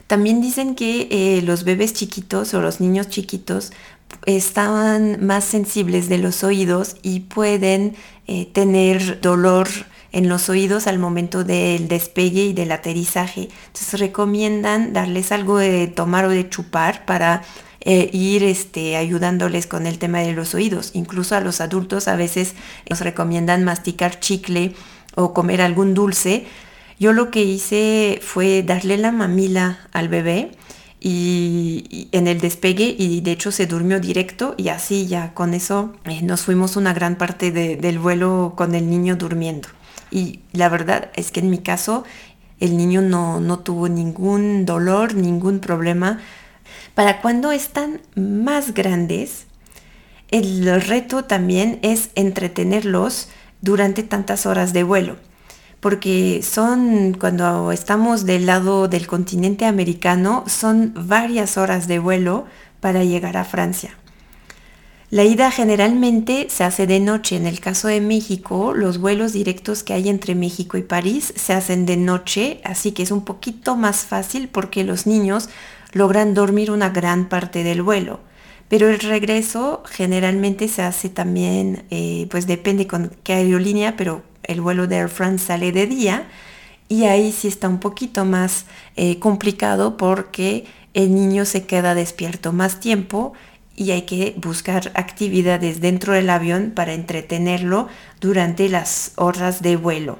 También 0.06 0.40
dicen 0.40 0.76
que 0.76 1.08
eh, 1.10 1.42
los 1.42 1.64
bebés 1.64 1.94
chiquitos 1.94 2.54
o 2.54 2.60
los 2.60 2.80
niños 2.80 3.08
chiquitos 3.08 3.72
estaban 4.24 5.24
más 5.26 5.44
sensibles 5.44 6.08
de 6.08 6.18
los 6.18 6.44
oídos 6.44 6.96
y 7.02 7.20
pueden 7.20 7.96
eh, 8.28 8.46
tener 8.46 9.20
dolor 9.20 9.68
en 10.14 10.28
los 10.28 10.48
oídos 10.48 10.86
al 10.86 11.00
momento 11.00 11.42
del 11.42 11.88
despegue 11.88 12.44
y 12.44 12.52
del 12.52 12.70
aterrizaje. 12.70 13.48
Entonces 13.66 13.98
recomiendan 13.98 14.92
darles 14.92 15.32
algo 15.32 15.58
de 15.58 15.88
tomar 15.88 16.24
o 16.24 16.28
de 16.28 16.48
chupar 16.48 17.04
para 17.04 17.42
eh, 17.80 18.10
ir 18.12 18.44
este, 18.44 18.96
ayudándoles 18.96 19.66
con 19.66 19.88
el 19.88 19.98
tema 19.98 20.20
de 20.20 20.32
los 20.32 20.54
oídos. 20.54 20.92
Incluso 20.94 21.34
a 21.34 21.40
los 21.40 21.60
adultos 21.60 22.06
a 22.06 22.14
veces 22.14 22.54
nos 22.88 23.00
recomiendan 23.00 23.64
masticar 23.64 24.20
chicle 24.20 24.76
o 25.16 25.34
comer 25.34 25.60
algún 25.60 25.94
dulce. 25.94 26.46
Yo 27.00 27.12
lo 27.12 27.32
que 27.32 27.42
hice 27.42 28.20
fue 28.22 28.62
darle 28.62 28.98
la 28.98 29.10
mamila 29.10 29.88
al 29.92 30.08
bebé 30.08 30.52
y, 31.00 32.06
en 32.12 32.28
el 32.28 32.40
despegue 32.40 32.94
y 32.96 33.20
de 33.20 33.32
hecho 33.32 33.50
se 33.50 33.66
durmió 33.66 33.98
directo 33.98 34.54
y 34.56 34.68
así 34.68 35.08
ya 35.08 35.34
con 35.34 35.54
eso 35.54 35.92
eh, 36.04 36.22
nos 36.22 36.42
fuimos 36.42 36.76
una 36.76 36.94
gran 36.94 37.16
parte 37.16 37.50
del 37.50 37.98
vuelo 37.98 38.52
con 38.56 38.76
el 38.76 38.88
niño 38.88 39.16
durmiendo. 39.16 39.68
Y 40.10 40.40
la 40.52 40.68
verdad 40.68 41.10
es 41.14 41.30
que 41.30 41.40
en 41.40 41.50
mi 41.50 41.58
caso 41.58 42.04
el 42.60 42.76
niño 42.76 43.02
no, 43.02 43.58
tuvo 43.60 43.88
ningún 43.88 44.64
dolor, 44.64 45.14
ningún 45.14 45.60
problema. 45.60 46.20
Para 46.94 47.20
cuando 47.20 47.52
están 47.52 48.00
más 48.14 48.74
grandes, 48.74 49.46
el 50.30 50.80
reto 50.82 51.24
también 51.24 51.78
es 51.82 52.10
entretenerlos 52.14 53.28
durante 53.60 54.02
tantas 54.02 54.46
horas 54.46 54.72
de 54.72 54.82
vuelo. 54.82 55.16
Porque 55.80 56.40
son, 56.42 57.14
cuando 57.18 57.70
estamos 57.72 58.24
del 58.24 58.46
lado 58.46 58.88
del 58.88 59.06
continente 59.06 59.66
americano, 59.66 60.44
son 60.46 60.94
varias 60.96 61.58
horas 61.58 61.86
de 61.88 61.98
vuelo 61.98 62.46
para 62.80 63.04
llegar 63.04 63.36
a 63.36 63.44
Francia. 63.44 63.98
La 65.10 65.24
ida 65.24 65.50
generalmente 65.50 66.46
se 66.48 66.64
hace 66.64 66.86
de 66.86 66.98
noche. 66.98 67.36
En 67.36 67.46
el 67.46 67.60
caso 67.60 67.88
de 67.88 68.00
México, 68.00 68.72
los 68.74 68.98
vuelos 68.98 69.32
directos 69.32 69.82
que 69.82 69.92
hay 69.92 70.08
entre 70.08 70.34
México 70.34 70.76
y 70.76 70.82
París 70.82 71.32
se 71.36 71.52
hacen 71.52 71.86
de 71.86 71.96
noche, 71.96 72.60
así 72.64 72.92
que 72.92 73.02
es 73.02 73.10
un 73.10 73.24
poquito 73.24 73.76
más 73.76 74.04
fácil 74.04 74.48
porque 74.48 74.82
los 74.82 75.06
niños 75.06 75.48
logran 75.92 76.34
dormir 76.34 76.70
una 76.70 76.90
gran 76.90 77.28
parte 77.28 77.62
del 77.62 77.82
vuelo. 77.82 78.20
Pero 78.68 78.88
el 78.88 78.98
regreso 78.98 79.82
generalmente 79.86 80.68
se 80.68 80.82
hace 80.82 81.10
también, 81.10 81.84
eh, 81.90 82.26
pues 82.30 82.46
depende 82.46 82.86
con 82.86 83.12
qué 83.22 83.34
aerolínea, 83.34 83.96
pero 83.96 84.22
el 84.42 84.60
vuelo 84.60 84.86
de 84.86 84.96
Air 84.96 85.08
France 85.08 85.46
sale 85.46 85.70
de 85.70 85.86
día 85.86 86.26
y 86.88 87.04
ahí 87.04 87.30
sí 87.30 87.48
está 87.48 87.68
un 87.68 87.78
poquito 87.78 88.24
más 88.24 88.66
eh, 88.96 89.18
complicado 89.18 89.96
porque 89.96 90.64
el 90.94 91.14
niño 91.14 91.44
se 91.44 91.66
queda 91.66 91.94
despierto 91.94 92.52
más 92.52 92.80
tiempo 92.80 93.32
y 93.76 93.90
hay 93.90 94.02
que 94.02 94.34
buscar 94.36 94.92
actividades 94.94 95.80
dentro 95.80 96.12
del 96.12 96.30
avión 96.30 96.72
para 96.74 96.92
entretenerlo 96.92 97.88
durante 98.20 98.68
las 98.68 99.12
horas 99.16 99.62
de 99.62 99.76
vuelo. 99.76 100.18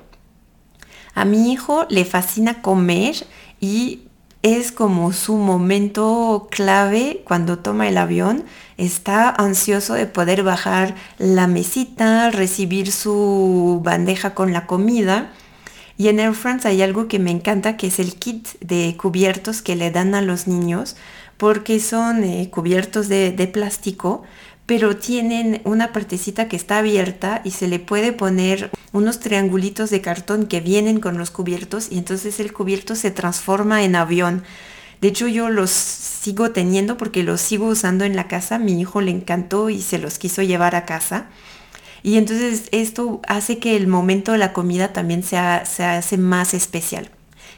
A 1.14 1.24
mi 1.24 1.52
hijo 1.52 1.86
le 1.88 2.04
fascina 2.04 2.60
comer 2.60 3.26
y 3.60 4.08
es 4.42 4.72
como 4.72 5.12
su 5.12 5.36
momento 5.36 6.48
clave 6.50 7.22
cuando 7.24 7.60
toma 7.60 7.88
el 7.88 7.96
avión. 7.96 8.44
Está 8.76 9.30
ansioso 9.30 9.94
de 9.94 10.06
poder 10.06 10.42
bajar 10.42 10.96
la 11.18 11.46
mesita, 11.46 12.30
recibir 12.30 12.92
su 12.92 13.80
bandeja 13.82 14.34
con 14.34 14.52
la 14.52 14.66
comida. 14.66 15.32
Y 15.96 16.08
en 16.08 16.18
Air 16.18 16.34
France 16.34 16.68
hay 16.68 16.82
algo 16.82 17.08
que 17.08 17.20
me 17.20 17.30
encanta, 17.30 17.76
que 17.76 17.86
es 17.86 18.00
el 18.00 18.16
kit 18.16 18.48
de 18.60 18.96
cubiertos 19.00 19.62
que 19.62 19.76
le 19.76 19.90
dan 19.90 20.14
a 20.14 20.20
los 20.20 20.46
niños 20.48 20.96
porque 21.44 21.78
son 21.78 22.24
eh, 22.24 22.48
cubiertos 22.50 23.10
de, 23.10 23.50
plástico, 23.52 24.22
pero 24.64 24.96
tienen 24.96 25.60
una 25.64 25.92
partecita 25.92 26.48
que 26.48 26.56
está 26.56 26.78
abierta 26.78 27.42
y 27.44 27.50
se 27.50 27.68
le 27.68 27.78
puede 27.78 28.12
poner 28.12 28.70
unos 28.92 29.20
triangulitos 29.20 29.90
de 29.90 30.00
cartón 30.00 30.46
que 30.46 30.62
vienen 30.62 31.00
con 31.00 31.18
los 31.18 31.30
cubiertos 31.30 31.88
y 31.92 31.98
entonces 31.98 32.40
el 32.40 32.54
cubierto 32.54 32.94
se 32.94 33.10
transforma 33.10 33.84
en 33.84 33.94
avión. 33.94 34.42
De 35.02 35.08
hecho 35.08 35.28
yo 35.28 35.50
los 35.50 35.68
sigo 35.68 36.50
teniendo 36.52 36.96
porque 36.96 37.22
los 37.22 37.42
sigo 37.42 37.66
usando 37.66 38.06
en 38.06 38.16
la 38.16 38.26
casa, 38.26 38.58
mi 38.58 38.80
hijo 38.80 39.02
le 39.02 39.10
encantó 39.10 39.68
y 39.68 39.82
se 39.82 39.98
los 39.98 40.16
quiso 40.16 40.40
llevar 40.40 40.74
a 40.74 40.86
casa. 40.86 41.26
Y 42.02 42.16
entonces 42.16 42.68
esto 42.72 43.20
hace 43.28 43.58
que 43.58 43.76
el 43.76 43.86
momento 43.86 44.32
de 44.32 44.38
la 44.38 44.54
comida 44.54 44.94
también 44.94 45.22
se 45.22 45.36
hace 45.36 46.16
más 46.16 46.54
especial. 46.54 47.10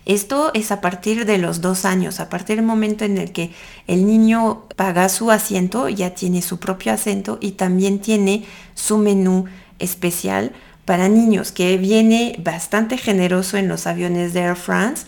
Esto 0.06 0.52
es 0.54 0.70
a 0.70 0.80
partir 0.80 1.26
de 1.26 1.36
los 1.36 1.60
dos 1.60 1.84
años, 1.84 2.20
a 2.20 2.28
partir 2.28 2.56
del 2.56 2.64
momento 2.64 3.04
en 3.04 3.18
el 3.18 3.32
que 3.32 3.50
el 3.88 4.06
niño 4.06 4.62
paga 4.76 5.08
su 5.08 5.32
asiento, 5.32 5.88
ya 5.88 6.10
tiene 6.10 6.42
su 6.42 6.60
propio 6.60 6.92
asiento 6.92 7.38
y 7.40 7.52
también 7.52 7.98
tiene 7.98 8.44
su 8.75 8.98
menú 8.98 9.46
especial 9.80 10.52
para 10.84 11.08
niños, 11.08 11.50
que 11.50 11.76
viene 11.76 12.36
bastante 12.38 12.98
generoso 12.98 13.56
en 13.56 13.66
los 13.66 13.88
aviones 13.88 14.32
de 14.32 14.42
Air 14.42 14.54
France. 14.54 15.06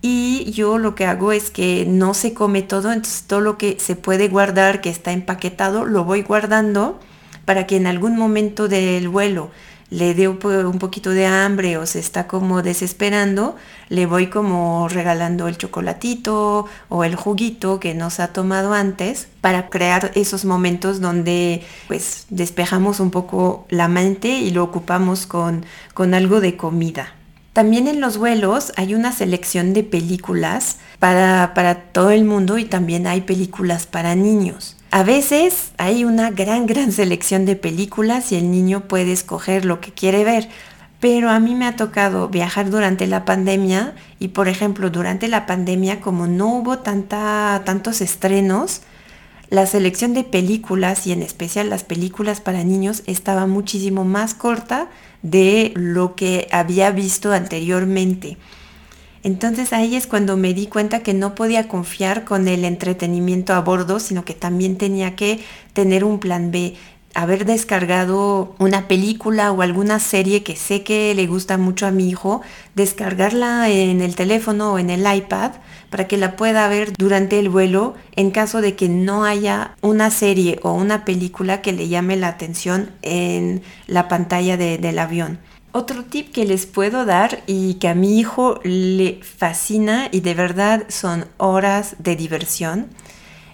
Y 0.00 0.50
yo 0.52 0.78
lo 0.78 0.94
que 0.94 1.04
hago 1.04 1.32
es 1.32 1.50
que 1.50 1.84
no 1.86 2.14
se 2.14 2.32
come 2.32 2.62
todo, 2.62 2.90
entonces 2.90 3.24
todo 3.24 3.40
lo 3.42 3.58
que 3.58 3.76
se 3.78 3.96
puede 3.96 4.28
guardar, 4.28 4.80
que 4.80 4.88
está 4.88 5.12
empaquetado, 5.12 5.84
lo 5.84 6.04
voy 6.04 6.22
guardando 6.22 6.98
para 7.44 7.66
que 7.66 7.76
en 7.76 7.86
algún 7.86 8.16
momento 8.16 8.68
del 8.68 9.10
vuelo 9.10 9.50
le 9.90 10.14
dé 10.14 10.28
un 10.28 10.78
poquito 10.78 11.10
de 11.10 11.26
hambre 11.26 11.78
o 11.78 11.86
se 11.86 11.98
está 11.98 12.26
como 12.26 12.62
desesperando, 12.62 13.56
le 13.88 14.04
voy 14.04 14.26
como 14.28 14.86
regalando 14.88 15.48
el 15.48 15.56
chocolatito 15.56 16.66
o 16.88 17.04
el 17.04 17.16
juguito 17.16 17.80
que 17.80 17.94
nos 17.94 18.20
ha 18.20 18.28
tomado 18.28 18.74
antes 18.74 19.28
para 19.40 19.70
crear 19.70 20.10
esos 20.14 20.44
momentos 20.44 21.00
donde 21.00 21.64
pues 21.86 22.26
despejamos 22.28 23.00
un 23.00 23.10
poco 23.10 23.66
la 23.70 23.88
mente 23.88 24.28
y 24.28 24.50
lo 24.50 24.62
ocupamos 24.64 25.26
con, 25.26 25.64
con 25.94 26.12
algo 26.12 26.40
de 26.40 26.56
comida. 26.56 27.14
También 27.54 27.88
en 27.88 28.00
los 28.00 28.18
vuelos 28.18 28.72
hay 28.76 28.94
una 28.94 29.10
selección 29.10 29.72
de 29.72 29.82
películas 29.82 30.76
para, 30.98 31.54
para 31.54 31.76
todo 31.76 32.10
el 32.10 32.24
mundo 32.24 32.58
y 32.58 32.66
también 32.66 33.06
hay 33.06 33.22
películas 33.22 33.86
para 33.86 34.14
niños. 34.14 34.77
A 34.90 35.02
veces 35.02 35.72
hay 35.76 36.04
una 36.04 36.30
gran, 36.30 36.66
gran 36.66 36.92
selección 36.92 37.44
de 37.44 37.56
películas 37.56 38.32
y 38.32 38.36
el 38.36 38.50
niño 38.50 38.88
puede 38.88 39.12
escoger 39.12 39.66
lo 39.66 39.82
que 39.82 39.92
quiere 39.92 40.24
ver. 40.24 40.48
Pero 40.98 41.28
a 41.28 41.38
mí 41.40 41.54
me 41.54 41.66
ha 41.66 41.76
tocado 41.76 42.28
viajar 42.28 42.70
durante 42.70 43.06
la 43.06 43.26
pandemia 43.26 43.94
y 44.18 44.28
por 44.28 44.48
ejemplo 44.48 44.88
durante 44.88 45.28
la 45.28 45.44
pandemia 45.44 46.00
como 46.00 46.26
no 46.26 46.48
hubo 46.54 46.78
tantos 46.78 48.00
estrenos, 48.00 48.80
la 49.50 49.66
selección 49.66 50.14
de 50.14 50.24
películas 50.24 51.06
y 51.06 51.12
en 51.12 51.22
especial 51.22 51.68
las 51.70 51.84
películas 51.84 52.40
para 52.40 52.64
niños 52.64 53.02
estaba 53.06 53.46
muchísimo 53.46 54.04
más 54.04 54.34
corta 54.34 54.88
de 55.22 55.72
lo 55.76 56.16
que 56.16 56.48
había 56.50 56.90
visto 56.90 57.32
anteriormente. 57.32 58.38
Entonces 59.22 59.72
ahí 59.72 59.96
es 59.96 60.06
cuando 60.06 60.36
me 60.36 60.54
di 60.54 60.66
cuenta 60.66 61.00
que 61.00 61.14
no 61.14 61.34
podía 61.34 61.68
confiar 61.68 62.24
con 62.24 62.48
el 62.48 62.64
entretenimiento 62.64 63.54
a 63.54 63.60
bordo, 63.60 64.00
sino 64.00 64.24
que 64.24 64.34
también 64.34 64.76
tenía 64.76 65.16
que 65.16 65.40
tener 65.72 66.04
un 66.04 66.18
plan 66.18 66.50
B 66.50 66.74
haber 67.14 67.44
descargado 67.46 68.54
una 68.58 68.86
película 68.86 69.50
o 69.50 69.62
alguna 69.62 69.98
serie 69.98 70.42
que 70.42 70.54
sé 70.54 70.84
que 70.84 71.14
le 71.14 71.26
gusta 71.26 71.58
mucho 71.58 71.86
a 71.86 71.90
mi 71.90 72.08
hijo, 72.08 72.42
descargarla 72.74 73.68
en 73.70 74.02
el 74.02 74.14
teléfono 74.14 74.74
o 74.74 74.78
en 74.78 74.90
el 74.90 75.00
iPad 75.12 75.52
para 75.90 76.06
que 76.06 76.16
la 76.16 76.36
pueda 76.36 76.68
ver 76.68 76.92
durante 76.96 77.38
el 77.38 77.48
vuelo 77.48 77.94
en 78.14 78.30
caso 78.30 78.60
de 78.60 78.76
que 78.76 78.88
no 78.88 79.24
haya 79.24 79.74
una 79.80 80.10
serie 80.10 80.60
o 80.62 80.72
una 80.72 81.04
película 81.04 81.60
que 81.62 81.72
le 81.72 81.88
llame 81.88 82.16
la 82.16 82.28
atención 82.28 82.90
en 83.02 83.62
la 83.86 84.06
pantalla 84.06 84.56
del 84.56 84.98
avión. 84.98 85.40
Otro 85.72 86.04
tip 86.04 86.32
que 86.32 86.46
les 86.46 86.64
puedo 86.64 87.04
dar 87.04 87.42
y 87.46 87.74
que 87.74 87.88
a 87.88 87.94
mi 87.94 88.18
hijo 88.18 88.58
le 88.64 89.20
fascina 89.22 90.08
y 90.10 90.20
de 90.20 90.34
verdad 90.34 90.84
son 90.88 91.26
horas 91.36 91.96
de 91.98 92.16
diversión 92.16 92.88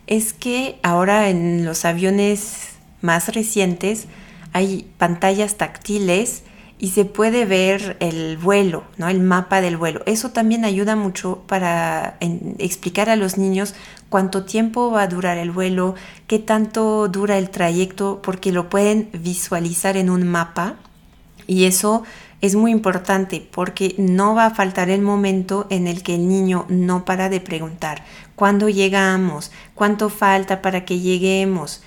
es 0.06 0.32
que 0.32 0.78
ahora 0.82 1.28
en 1.28 1.64
los 1.64 1.84
aviones 1.84 2.68
más 3.00 3.34
recientes 3.34 4.06
hay 4.52 4.88
pantallas 4.98 5.56
táctiles 5.56 6.44
y 6.78 6.88
se 6.88 7.04
puede 7.04 7.46
ver 7.46 7.96
el 8.00 8.36
vuelo, 8.36 8.84
¿no? 8.96 9.08
el 9.08 9.20
mapa 9.20 9.60
del 9.60 9.76
vuelo. 9.76 10.02
Eso 10.06 10.30
también 10.30 10.64
ayuda 10.64 10.96
mucho 10.96 11.42
para 11.46 12.16
explicar 12.58 13.08
a 13.08 13.16
los 13.16 13.38
niños 13.38 13.74
cuánto 14.08 14.44
tiempo 14.44 14.90
va 14.90 15.02
a 15.02 15.08
durar 15.08 15.38
el 15.38 15.50
vuelo, 15.50 15.94
qué 16.26 16.38
tanto 16.38 17.08
dura 17.08 17.38
el 17.38 17.50
trayecto, 17.50 18.20
porque 18.22 18.52
lo 18.52 18.68
pueden 18.68 19.08
visualizar 19.12 19.96
en 19.96 20.10
un 20.10 20.28
mapa 20.28 20.76
y 21.46 21.64
eso 21.64 22.02
es 22.40 22.54
muy 22.54 22.72
importante 22.72 23.46
porque 23.50 23.94
no 23.96 24.34
va 24.34 24.46
a 24.46 24.54
faltar 24.54 24.90
el 24.90 25.00
momento 25.00 25.66
en 25.70 25.86
el 25.86 26.02
que 26.02 26.14
el 26.14 26.28
niño 26.28 26.66
no 26.68 27.04
para 27.04 27.28
de 27.28 27.40
preguntar 27.40 28.04
cuándo 28.36 28.68
llegamos, 28.68 29.50
cuánto 29.74 30.10
falta 30.10 30.60
para 30.60 30.84
que 30.84 31.00
lleguemos. 31.00 31.82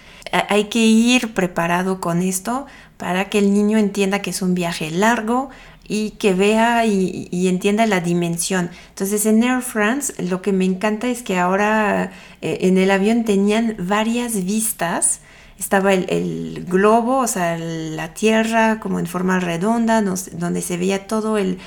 Hay 0.49 0.65
que 0.65 0.79
ir 0.79 1.33
preparado 1.33 2.01
con 2.01 2.21
esto 2.21 2.65
para 2.97 3.29
que 3.29 3.39
el 3.39 3.53
niño 3.53 3.77
entienda 3.77 4.21
que 4.21 4.31
es 4.31 4.41
un 4.41 4.55
viaje 4.55 4.89
largo 4.91 5.49
y 5.87 6.11
que 6.11 6.33
vea 6.33 6.85
y, 6.85 7.47
entienda 7.47 7.85
la 7.85 8.01
dimensión. 8.01 8.69
Entonces 8.89 9.25
en 9.25 9.43
Air 9.43 9.61
France 9.61 10.13
lo 10.21 10.41
que 10.41 10.51
me 10.51 10.65
encanta 10.65 11.07
es 11.07 11.21
que 11.23 11.37
ahora 11.37 12.11
eh, 12.41 12.57
en 12.61 12.77
el 12.77 12.91
avión 12.91 13.23
tenían 13.23 13.75
varias 13.79 14.43
vistas 14.43 15.21
estaba 15.59 15.93
el, 15.93 16.65
globo, 16.67 17.19
o 17.19 17.27
sea, 17.27 17.57
la 17.57 18.13
tierra 18.13 18.79
como 18.79 18.99
en 18.99 19.07
forma 19.07 19.39
redonda, 19.39 20.01
donde 20.01 20.61
se 20.61 20.77
veía 20.77 21.07
todo 21.07 21.37
el, 21.37 21.59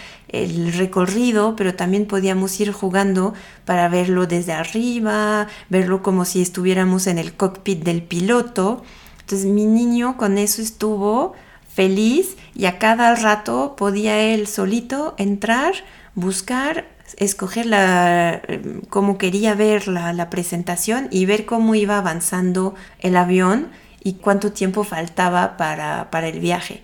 recorrido, 0.74 1.56
pero 1.56 1.74
también 1.74 2.06
podíamos 2.06 2.60
ir 2.60 2.70
jugando 2.70 3.34
para 3.64 3.88
verlo 3.88 4.26
desde 4.26 4.52
arriba, 4.52 5.48
verlo 5.68 6.02
como 6.02 6.24
si 6.24 6.40
estuviéramos 6.40 7.08
en 7.08 7.18
el 7.18 7.34
cockpit 7.34 7.82
del 7.82 8.02
piloto. 8.02 8.84
Entonces 9.20 9.46
mi 9.46 9.64
niño 9.64 10.16
con 10.16 10.38
eso 10.38 10.62
estuvo 10.62 11.34
feliz 11.72 12.36
y 12.54 12.66
a 12.66 12.78
cada 12.78 13.14
rato 13.16 13.74
podía 13.76 14.20
él 14.20 14.46
solito 14.46 15.14
entrar, 15.18 15.74
buscar, 16.14 16.86
escoger 17.18 17.66
la, 17.66 18.42
cómo 18.88 19.18
quería 19.18 19.54
ver 19.54 19.88
la, 19.88 20.12
la, 20.12 20.30
presentación 20.30 21.08
y 21.10 21.26
ver 21.26 21.46
cómo 21.46 21.74
iba 21.74 21.98
avanzando 21.98 22.74
el 23.00 23.16
avión 23.16 23.68
y 24.02 24.14
cuánto 24.14 24.52
tiempo 24.52 24.84
faltaba 24.84 25.56
para, 25.56 26.28
el 26.28 26.40
viaje. 26.40 26.82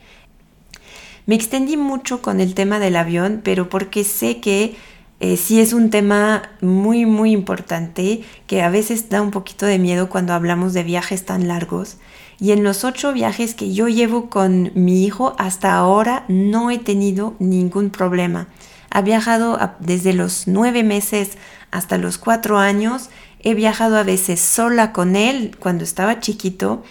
Me 1.27 1.35
extendí 1.35 1.77
mucho 1.77 2.23
con 2.23 2.41
el 2.41 2.55
tema 2.55 2.79
del 2.79 2.97
avión, 2.97 3.41
pero 3.43 3.69
porque 3.69 4.05
sé 4.05 4.41
que 4.41 4.77
eh, 5.19 5.37
sí 5.37 5.61
es 5.61 5.73
un 5.73 5.91
tema 5.91 6.43
muy, 6.61 7.07
muy 7.07 7.33
importante, 7.33 8.23
que 8.47 8.63
a 8.63 8.71
veces 8.71 9.09
da 9.09 9.23
un 9.23 9.31
poquito 9.31 9.67
de 9.67 9.79
miedo 9.79 10.09
cuando 10.09 10.35
hablamos 10.35 10.73
de 10.73 10.85
viajes 10.85 11.25
tan 11.25 11.49
largos. 11.49 11.97
Y 12.39 12.53
en 12.53 12.63
los 12.63 12.85
ocho 12.85 13.13
viajes 13.15 13.55
que 13.55 13.73
yo 13.73 13.89
llevo 13.89 14.29
con 14.29 14.71
mi 14.75 15.05
hijo, 15.05 15.35
hasta 15.39 15.75
ahora 15.75 16.25
no 16.29 16.71
he 16.71 16.79
tenido 16.79 17.35
ningún 17.39 17.91
problema. 17.91 18.49
Ha 18.91 19.03
viajado 19.03 19.59
desde 19.81 20.13
los 20.13 20.47
nueve 20.47 20.83
meses 20.83 21.39
hasta 21.71 21.99
los 21.99 22.19
cuatro 22.19 22.59
años. 22.59 23.11
He 23.41 23.55
viajado 23.55 23.97
a 23.97 24.03
veces 24.03 24.41
sola 24.41 24.93
con 24.93 25.17
él 25.17 25.57
cuando 25.59 25.85
estaba 25.85 26.21
chiquito 26.21 26.83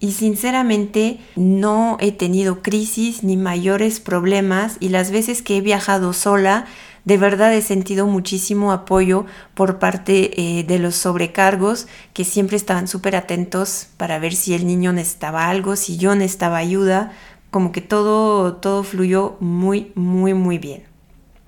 y 0.00 0.12
sinceramente 0.12 1.20
no 1.36 1.98
he 2.00 2.10
tenido 2.10 2.62
crisis 2.62 3.22
ni 3.22 3.36
mayores 3.36 4.00
problemas 4.00 4.76
y 4.80 4.88
las 4.88 5.10
veces 5.10 5.42
que 5.42 5.58
he 5.58 5.60
viajado 5.60 6.14
sola 6.14 6.66
de 7.04 7.16
verdad 7.16 7.54
he 7.54 7.62
sentido 7.62 8.06
muchísimo 8.06 8.72
apoyo 8.72 9.26
por 9.54 9.78
parte 9.78 10.58
eh, 10.58 10.64
de 10.64 10.78
los 10.78 10.96
sobrecargos 10.96 11.86
que 12.12 12.24
siempre 12.24 12.56
estaban 12.56 12.88
súper 12.88 13.16
atentos 13.16 13.88
para 13.96 14.18
ver 14.18 14.34
si 14.34 14.54
el 14.54 14.66
niño 14.66 14.92
necesitaba 14.92 15.48
algo, 15.48 15.76
si 15.76 15.96
yo 15.96 16.14
necesitaba 16.14 16.58
ayuda, 16.58 17.12
como 17.50 17.72
que 17.72 17.80
todo, 17.80 18.54
todo 18.56 18.84
fluyó 18.84 19.36
muy, 19.40 19.92
muy, 19.94 20.34
muy 20.34 20.58
bien. 20.58 20.89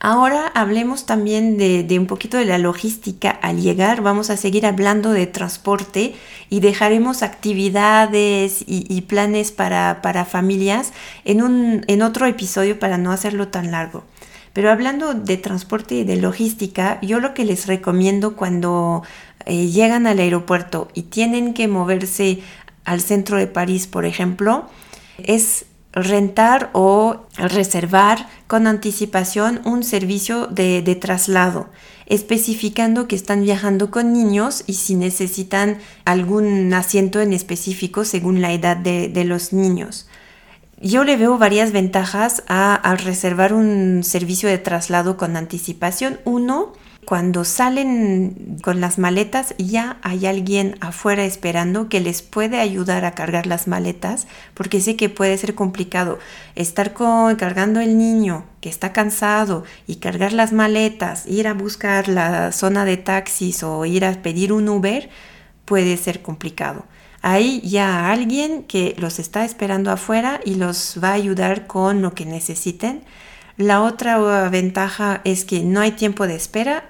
Ahora 0.04 0.48
hablemos 0.56 1.06
también 1.06 1.58
de, 1.58 1.96
un 1.96 2.08
poquito 2.08 2.36
de 2.36 2.44
la 2.44 2.58
logística 2.58 3.30
al 3.30 3.62
llegar. 3.62 4.02
Vamos 4.02 4.30
a 4.30 4.36
seguir 4.36 4.66
hablando 4.66 5.12
de 5.12 5.28
transporte 5.28 6.16
y 6.50 6.58
dejaremos 6.58 7.22
actividades 7.22 8.64
y, 8.66 9.00
planes 9.02 9.52
para, 9.52 10.02
para 10.02 10.24
familias 10.24 10.92
en, 11.24 11.40
un, 11.40 11.84
en 11.86 12.02
otro 12.02 12.26
episodio 12.26 12.80
para 12.80 12.98
no 12.98 13.12
hacerlo 13.12 13.46
tan 13.46 13.70
largo. 13.70 14.02
Pero 14.52 14.72
hablando 14.72 15.14
de 15.14 15.36
transporte 15.36 15.94
y 15.94 16.02
de 16.02 16.16
logística, 16.16 16.98
yo 17.00 17.20
lo 17.20 17.32
que 17.32 17.44
les 17.44 17.68
recomiendo 17.68 18.34
cuando 18.34 19.04
eh, 19.46 19.68
llegan 19.68 20.08
al 20.08 20.18
aeropuerto 20.18 20.88
y 20.94 21.02
tienen 21.02 21.54
que 21.54 21.68
moverse 21.68 22.40
al 22.84 23.00
centro 23.02 23.36
de 23.36 23.46
París, 23.46 23.86
por 23.86 24.04
ejemplo, 24.04 24.64
es 25.18 25.66
rentar 25.92 26.70
o 26.72 27.26
reservar 27.36 28.28
con 28.46 28.66
anticipación 28.66 29.60
un 29.64 29.84
servicio 29.84 30.46
de, 30.46 30.82
traslado, 31.00 31.68
especificando 32.06 33.08
que 33.08 33.16
están 33.16 33.42
viajando 33.42 33.90
con 33.90 34.12
niños 34.12 34.64
y 34.66 34.74
si 34.74 34.94
necesitan 34.94 35.78
algún 36.04 36.72
asiento 36.72 37.20
en 37.20 37.32
específico 37.32 38.04
según 38.04 38.40
la 38.40 38.52
edad 38.52 38.76
de, 38.76 39.24
los 39.24 39.52
niños. 39.52 40.08
Yo 40.80 41.04
le 41.04 41.16
veo 41.16 41.38
varias 41.38 41.70
ventajas 41.70 42.42
a, 42.48 42.74
a 42.74 42.96
reservar 42.96 43.52
un 43.52 44.02
servicio 44.02 44.48
de 44.48 44.58
traslado 44.58 45.16
con 45.16 45.36
anticipación. 45.36 46.18
Uno, 46.24 46.72
cuando 47.04 47.44
salen 47.44 48.58
con 48.62 48.80
las 48.80 48.98
maletas 48.98 49.54
ya 49.58 49.98
hay 50.02 50.26
alguien 50.26 50.76
afuera 50.80 51.24
esperando 51.24 51.88
que 51.88 52.00
les 52.00 52.22
puede 52.22 52.60
ayudar 52.60 53.04
a 53.04 53.12
cargar 53.12 53.46
las 53.46 53.66
maletas 53.66 54.28
porque 54.54 54.80
sé 54.80 54.94
que 54.96 55.08
puede 55.08 55.36
ser 55.36 55.56
complicado 55.56 56.20
estar 56.54 56.94
cargando 56.94 57.80
el 57.80 57.98
niño 57.98 58.44
que 58.60 58.68
está 58.68 58.92
cansado 58.92 59.64
y 59.88 59.96
cargar 59.96 60.32
las 60.32 60.52
maletas, 60.52 61.26
ir 61.26 61.48
a 61.48 61.54
buscar 61.54 62.08
la 62.08 62.52
zona 62.52 62.84
de 62.84 62.96
taxis 62.96 63.64
o 63.64 63.84
ir 63.84 64.04
a 64.04 64.22
pedir 64.22 64.52
un 64.52 64.68
Uber 64.68 65.10
puede 65.64 65.96
ser 65.96 66.22
complicado. 66.22 66.84
Hay 67.20 67.60
ya 67.60 68.10
alguien 68.10 68.64
que 68.64 68.94
los 68.98 69.18
está 69.18 69.44
esperando 69.44 69.90
afuera 69.90 70.40
y 70.44 70.56
los 70.56 70.98
va 71.02 71.10
a 71.10 71.14
ayudar 71.14 71.66
con 71.66 72.02
lo 72.02 72.14
que 72.14 72.26
necesiten. 72.26 73.04
La 73.56 73.82
otra 73.82 74.48
ventaja 74.48 75.20
es 75.24 75.44
que 75.44 75.60
no 75.60 75.80
hay 75.80 75.92
tiempo 75.92 76.26
de 76.26 76.36
espera, 76.36 76.84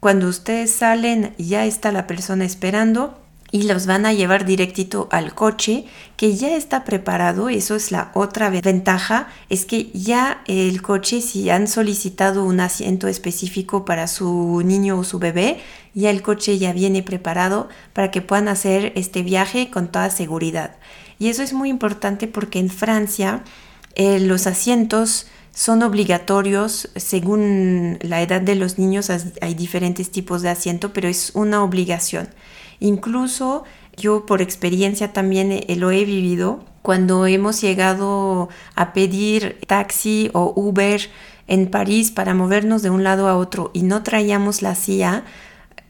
cuando 0.00 0.28
ustedes 0.28 0.70
salen 0.70 1.34
ya 1.38 1.64
está 1.66 1.92
la 1.92 2.06
persona 2.06 2.44
esperando 2.44 3.18
y 3.50 3.62
los 3.62 3.86
van 3.86 4.06
a 4.06 4.12
llevar 4.12 4.44
directito 4.44 5.08
al 5.10 5.34
coche 5.34 5.84
que 6.16 6.36
ya 6.36 6.56
está 6.56 6.84
preparado. 6.84 7.48
Eso 7.48 7.76
es 7.76 7.90
la 7.90 8.10
otra 8.14 8.50
ventaja, 8.50 9.28
es 9.48 9.64
que 9.64 9.90
ya 9.92 10.42
el 10.46 10.82
coche, 10.82 11.20
si 11.20 11.48
han 11.50 11.68
solicitado 11.68 12.44
un 12.44 12.60
asiento 12.60 13.08
específico 13.08 13.84
para 13.84 14.08
su 14.08 14.62
niño 14.64 14.98
o 14.98 15.04
su 15.04 15.18
bebé, 15.18 15.60
ya 15.94 16.10
el 16.10 16.22
coche 16.22 16.58
ya 16.58 16.72
viene 16.72 17.02
preparado 17.02 17.68
para 17.92 18.10
que 18.10 18.22
puedan 18.22 18.48
hacer 18.48 18.92
este 18.96 19.22
viaje 19.22 19.70
con 19.70 19.88
toda 19.88 20.10
seguridad. 20.10 20.76
Y 21.18 21.28
eso 21.28 21.42
es 21.42 21.52
muy 21.52 21.70
importante 21.70 22.28
porque 22.28 22.58
en 22.58 22.68
Francia 22.68 23.42
eh, 23.94 24.20
los 24.20 24.46
asientos 24.46 25.26
son 25.56 25.82
obligatorios 25.82 26.90
según 26.96 27.98
la 28.02 28.20
edad 28.20 28.42
de 28.42 28.56
los 28.56 28.78
niños, 28.78 29.08
hay 29.40 29.54
diferentes 29.54 30.10
tipos 30.10 30.42
de 30.42 30.50
asiento, 30.50 30.92
pero 30.92 31.08
es 31.08 31.30
una 31.32 31.64
obligación. 31.64 32.28
Incluso 32.78 33.64
yo 33.96 34.26
por 34.26 34.42
experiencia 34.42 35.14
también 35.14 35.58
lo 35.78 35.90
he 35.90 36.04
vivido 36.04 36.62
cuando 36.82 37.24
hemos 37.24 37.62
llegado 37.62 38.50
a 38.74 38.92
pedir 38.92 39.58
taxi 39.66 40.30
o 40.34 40.52
Uber 40.54 41.00
en 41.46 41.70
París 41.70 42.10
para 42.10 42.34
movernos 42.34 42.82
de 42.82 42.90
un 42.90 43.02
lado 43.02 43.26
a 43.26 43.38
otro 43.38 43.70
y 43.72 43.82
no 43.82 44.02
traíamos 44.02 44.60
la 44.60 44.74
silla, 44.74 45.24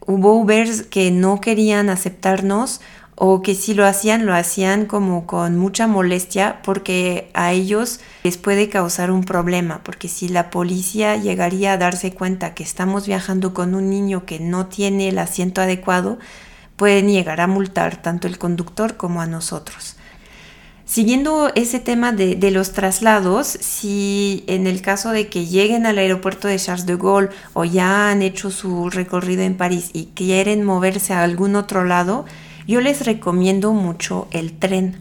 hubo 0.06 0.34
Ubers 0.34 0.82
que 0.82 1.10
no 1.10 1.40
querían 1.40 1.90
aceptarnos 1.90 2.80
o 3.18 3.40
que 3.40 3.54
si 3.54 3.72
lo 3.72 3.86
hacían, 3.86 4.26
lo 4.26 4.34
hacían 4.34 4.84
como 4.84 5.26
con 5.26 5.56
mucha 5.56 5.86
molestia 5.86 6.60
porque 6.62 7.30
a 7.32 7.52
ellos 7.52 8.00
les 8.24 8.36
puede 8.36 8.68
causar 8.68 9.10
un 9.10 9.24
problema, 9.24 9.80
porque 9.82 10.08
si 10.08 10.28
la 10.28 10.50
policía 10.50 11.16
llegaría 11.16 11.72
a 11.72 11.78
darse 11.78 12.12
cuenta 12.12 12.52
que 12.52 12.62
estamos 12.62 13.06
viajando 13.06 13.54
con 13.54 13.74
un 13.74 13.88
niño 13.88 14.26
que 14.26 14.38
no 14.38 14.66
tiene 14.66 15.08
el 15.08 15.18
asiento 15.18 15.62
adecuado, 15.62 16.18
pueden 16.76 17.08
llegar 17.08 17.40
a 17.40 17.46
multar 17.46 18.02
tanto 18.02 18.28
el 18.28 18.36
conductor 18.36 18.98
como 18.98 19.22
a 19.22 19.26
nosotros. 19.26 19.96
Siguiendo 20.84 21.50
ese 21.54 21.80
tema 21.80 22.12
de, 22.12 22.36
de, 22.36 22.50
los 22.50 22.72
traslados, 22.72 23.46
si 23.46 24.44
en 24.46 24.66
el 24.66 24.82
caso 24.82 25.10
de 25.10 25.28
que 25.28 25.46
lleguen 25.46 25.84
al 25.84 25.98
aeropuerto 25.98 26.46
de 26.48 26.58
Charles 26.58 26.86
de 26.86 26.96
Gaulle 26.96 27.30
o 27.54 27.64
ya 27.64 28.10
han 28.10 28.22
hecho 28.22 28.50
su 28.50 28.90
recorrido 28.90 29.42
en 29.42 29.56
París 29.56 29.90
y 29.94 30.10
quieren 30.14 30.64
moverse 30.64 31.12
a 31.12 31.24
algún 31.24 31.56
otro 31.56 31.84
lado, 31.84 32.26
yo 32.66 32.80
les 32.80 33.04
recomiendo 33.04 33.72
mucho 33.72 34.28
el 34.30 34.52
tren. 34.52 34.96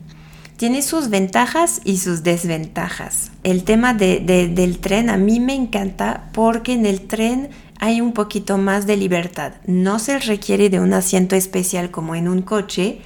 Tiene 0.58 0.82
sus 0.82 1.10
ventajas 1.10 1.82
y 1.84 1.98
sus 1.98 2.24
desventajas. 2.24 3.32
El 3.44 3.64
tema 3.66 3.94
del 3.94 4.78
tren 4.80 5.10
a 5.10 5.18
mí 5.18 5.40
me 5.40 5.54
encanta 5.54 6.30
porque 6.32 6.74
en 6.74 6.86
el 6.86 7.02
tren 7.02 7.50
hay 7.80 8.00
un 8.00 8.14
poquito 8.14 8.58
más 8.58 8.88
de 8.88 8.96
libertad. 8.96 9.54
No 9.66 10.00
se 10.00 10.18
requiere 10.20 10.70
de 10.70 10.80
un 10.80 10.94
asiento 10.94 11.36
especial 11.36 11.92
como 11.92 12.16
en 12.16 12.30
un 12.30 12.42
coche 12.42 13.02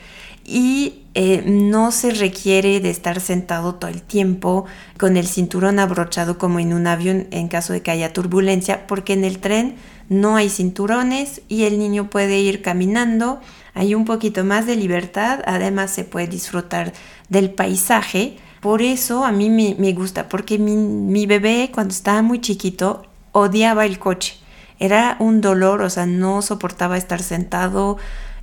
y 0.46 1.04
eh, 1.16 1.44
no 1.46 1.92
se 1.92 2.12
requiere 2.12 2.80
de 2.80 2.90
estar 2.90 3.20
sentado 3.20 3.76
todo 3.76 3.90
el 3.90 4.02
tiempo 4.02 4.66
con 4.98 5.18
el 5.18 5.28
cinturón 5.28 5.80
abrochado 5.80 6.38
como 6.38 6.60
en 6.60 6.74
un 6.74 6.88
avión 6.88 7.28
en 7.32 7.48
caso 7.48 7.74
de 7.74 7.82
que 7.82 7.92
haya 7.92 8.14
turbulencia 8.14 8.88
porque 8.88 9.14
en 9.14 9.24
el 9.24 9.40
tren 9.40 9.76
no 10.08 10.36
hay 10.36 10.50
cinturones 10.50 11.42
y 11.50 11.64
el 11.64 11.78
niño 11.78 12.10
puede 12.10 12.40
ir 12.40 12.62
caminando 12.62 13.42
hay 13.80 13.96
un 13.96 14.04
poquito 14.04 14.44
más 14.44 14.66
de 14.66 14.76
libertad, 14.76 15.40
además 15.46 15.92
se 15.92 16.04
puede 16.04 16.28
disfrutar 16.28 16.92
del 17.30 17.50
paisaje. 17.50 18.38
Por 18.60 18.82
eso 18.82 19.24
a 19.24 19.32
mí 19.32 19.50
me, 19.50 19.94
gusta, 19.94 20.28
porque 20.28 20.60
mi, 20.60 21.26
bebé 21.26 21.72
cuando 21.74 21.94
estaba 21.94 22.22
muy 22.22 22.42
chiquito 22.42 23.06
odiaba 23.32 23.86
el 23.86 23.98
coche. 23.98 24.36
Era 24.80 25.16
un 25.20 25.40
dolor, 25.40 25.82
o 25.82 25.90
sea, 25.90 26.06
no 26.06 26.42
soportaba 26.42 26.98
estar 26.98 27.22
sentado 27.22 27.96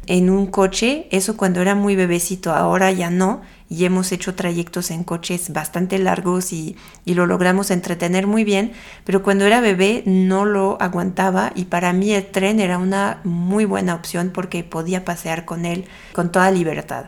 en 0.07 0.31
un 0.31 0.47
coche, 0.47 1.07
eso 1.11 1.37
cuando 1.37 1.61
era 1.61 1.75
muy 1.75 1.97
bebecito, 1.97 2.55
ahora 2.55 2.91
ya 2.91 3.11
no, 3.11 3.43
y 3.69 3.85
hemos 3.85 4.13
hecho 4.13 4.35
trayectos 4.35 4.91
en 4.91 5.05
coches 5.05 5.53
bastante 5.53 5.99
largos 5.99 6.53
y, 6.53 6.77
lo 7.05 7.27
logramos 7.27 7.71
entretener 7.71 8.27
muy 8.27 8.45
bien, 8.45 8.73
pero 9.05 9.23
cuando 9.23 9.47
era 9.47 9.61
bebé 9.61 10.03
no 10.07 10.45
lo 10.45 10.77
aguantaba 10.81 11.53
y 11.55 11.65
para 11.65 11.93
mí 11.93 12.13
el 12.13 12.27
tren 12.27 12.61
era 12.61 12.79
una 12.79 13.21
muy 13.25 13.65
buena 13.65 13.95
opción 13.95 14.31
porque 14.33 14.65
podía 14.65 15.05
pasear 15.05 15.45
con 15.45 15.65
él 15.65 15.87
con 16.13 16.31
toda 16.31 16.51
libertad. 16.51 17.07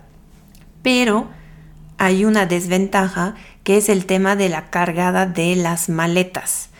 Pero 0.82 1.28
hay 1.98 2.24
una 2.24 2.46
desventaja 2.46 3.34
que 3.64 3.76
es 3.76 3.88
el 3.88 4.06
tema 4.06 4.34
de 4.34 4.48
la 4.48 4.70
cargada 4.70 5.26
de 5.26 5.56
las 5.56 5.88
maletas. 5.88 6.70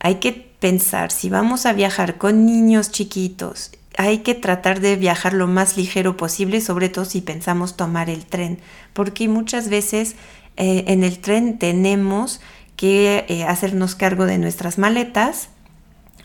Hay 0.00 0.16
que 0.16 0.32
pensar, 0.32 1.12
si 1.12 1.28
vamos 1.28 1.66
a 1.66 1.72
viajar 1.72 2.16
con 2.16 2.46
niños 2.46 2.90
chiquitos 2.90 3.72
hay 3.98 4.18
que 4.18 4.36
tratar 4.36 4.80
de 4.80 4.94
viajar 4.94 5.34
lo 5.34 5.48
más 5.48 5.76
ligero 5.76 6.16
posible, 6.16 6.60
sobre 6.60 6.88
todo 6.88 7.04
si 7.04 7.20
pensamos 7.20 7.76
tomar 7.76 8.08
el 8.08 8.24
tren, 8.26 8.60
porque 8.92 9.28
muchas 9.28 9.68
veces 9.68 10.14
eh, 10.56 10.84
en 10.86 11.02
el 11.02 11.18
tren 11.18 11.58
tenemos 11.58 12.40
que 12.76 13.26
eh, 13.28 13.42
hacernos 13.42 13.96
cargo 13.96 14.24
de 14.24 14.38
nuestras 14.38 14.78
maletas 14.78 15.48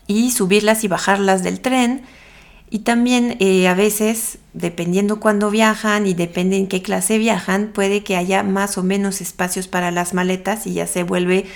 y 0.06 0.30
subirlas 0.30 0.84
y 0.84 0.88
bajarlas 0.88 1.42
del 1.42 1.62
tren. 1.62 2.04
Y 2.70 2.80
también 2.80 3.38
eh, 3.40 3.68
a 3.68 3.74
veces, 3.74 4.38
dependiendo 4.54 5.20
cuándo 5.20 5.50
viajan 5.50 6.06
y 6.06 6.14
depende 6.14 6.58
en 6.58 6.68
qué 6.68 6.84
clase 6.84 7.18
viajan, 7.18 7.72
puede 7.74 8.04
que 8.04 8.18
haya 8.18 8.44
más 8.44 8.78
o 8.78 8.84
menos 8.84 9.20
espacios 9.20 9.68
para 9.68 9.90
las 9.90 10.14
maletas 10.14 10.68
y 10.68 10.74
ya 10.74 10.86
se 10.86 11.02
vuelve 11.02 11.48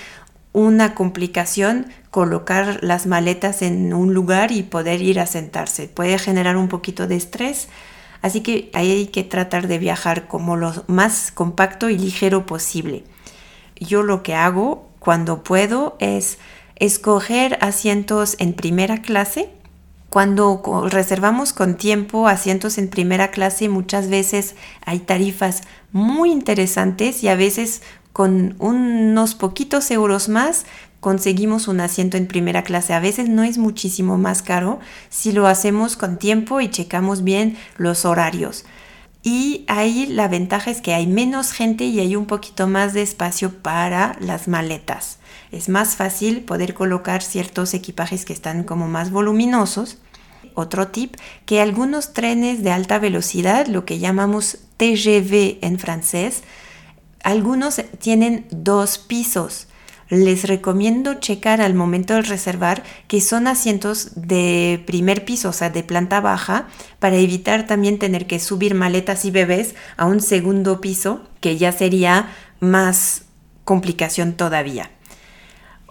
una 0.52 0.96
complicación 0.96 1.86
colocar 2.18 2.80
las 2.82 3.06
maletas 3.06 3.62
en 3.62 3.94
un 3.94 4.12
lugar 4.12 4.50
y 4.50 4.64
poder 4.64 5.02
ir 5.02 5.20
a 5.20 5.26
sentarse. 5.26 5.86
Puede 5.86 6.18
generar 6.18 6.56
un 6.56 6.66
poquito 6.66 7.06
de 7.06 7.14
estrés, 7.14 7.68
así 8.22 8.40
que 8.40 8.72
hay 8.74 9.06
que 9.06 9.22
tratar 9.22 9.68
de 9.68 9.78
viajar 9.78 10.26
como 10.26 10.56
lo 10.56 10.72
más 10.88 11.30
compacto 11.30 11.90
y 11.90 11.96
ligero 11.96 12.44
posible. 12.44 13.04
Yo 13.76 14.02
lo 14.02 14.24
que 14.24 14.34
hago 14.34 14.88
cuando 14.98 15.44
puedo 15.44 15.96
es 16.00 16.38
escoger 16.74 17.56
asientos 17.60 18.34
en 18.40 18.52
primera 18.52 19.00
clase 19.00 19.50
Cuando 20.10 20.60
reservamos 20.88 21.52
con 21.52 21.76
tiempo 21.76 22.26
asientos 22.26 22.78
en 22.78 22.88
primera 22.88 23.30
clase, 23.30 23.68
muchas 23.68 24.08
veces 24.08 24.56
hay 24.84 24.98
tarifas 24.98 25.62
muy 25.92 26.32
interesantes 26.32 27.22
y 27.22 27.28
a 27.28 27.36
veces 27.36 27.82
con 28.12 28.56
unos 28.58 29.36
poquitos 29.36 29.92
euros 29.92 30.28
más 30.28 30.66
conseguimos 31.00 31.68
un 31.68 31.80
asiento 31.80 32.16
en 32.16 32.26
primera 32.26 32.62
clase. 32.62 32.94
A 32.94 33.00
veces 33.00 33.28
no 33.28 33.44
es 33.44 33.58
muchísimo 33.58 34.18
más 34.18 34.42
caro 34.42 34.80
si 35.08 35.32
lo 35.32 35.46
hacemos 35.46 35.96
con 35.96 36.18
tiempo 36.18 36.60
y 36.60 36.70
checamos 36.70 37.24
bien 37.24 37.56
los 37.76 38.04
horarios. 38.04 38.64
Y 39.22 39.64
ahí 39.68 40.06
la 40.06 40.28
ventaja 40.28 40.70
es 40.70 40.80
que 40.80 40.94
hay 40.94 41.06
menos 41.06 41.52
gente 41.52 41.84
y 41.84 42.00
hay 42.00 42.16
un 42.16 42.26
poquito 42.26 42.66
más 42.66 42.94
de 42.94 43.02
espacio 43.02 43.52
para 43.52 44.16
las 44.20 44.48
maletas. 44.48 45.18
Es 45.50 45.68
más 45.68 45.96
fácil 45.96 46.42
poder 46.42 46.74
colocar 46.74 47.22
ciertos 47.22 47.74
equipajes 47.74 48.24
que 48.24 48.32
están 48.32 48.64
como 48.64 48.86
más 48.86 49.10
voluminosos. 49.10 49.98
Otro 50.54 50.88
tip, 50.88 51.16
que 51.46 51.60
algunos 51.60 52.12
trenes 52.12 52.62
de 52.62 52.70
alta 52.70 52.98
velocidad, 52.98 53.66
lo 53.66 53.84
que 53.84 53.98
llamamos 53.98 54.58
TGV 54.76 55.58
en 55.62 55.78
francés, 55.78 56.42
algunos 57.22 57.82
tienen 57.98 58.46
dos 58.50 58.98
pisos 58.98 59.67
les 60.10 60.44
recomiendo 60.44 61.14
checar 61.14 61.60
al 61.60 61.74
momento 61.74 62.14
de 62.14 62.22
reservar 62.22 62.82
que 63.08 63.20
son 63.20 63.46
asientos 63.46 64.12
de 64.14 64.82
primer 64.86 65.24
piso, 65.24 65.48
o 65.48 65.52
sea, 65.52 65.70
de 65.70 65.82
planta 65.82 66.20
baja, 66.20 66.68
para 66.98 67.16
evitar 67.16 67.66
también 67.66 67.98
tener 67.98 68.26
que 68.26 68.38
subir 68.38 68.74
maletas 68.74 69.24
y 69.24 69.30
bebés 69.30 69.74
a 69.96 70.06
un 70.06 70.20
segundo 70.20 70.80
piso, 70.80 71.22
que 71.40 71.56
ya 71.56 71.72
sería 71.72 72.30
más 72.60 73.22
complicación 73.64 74.34
todavía. 74.34 74.90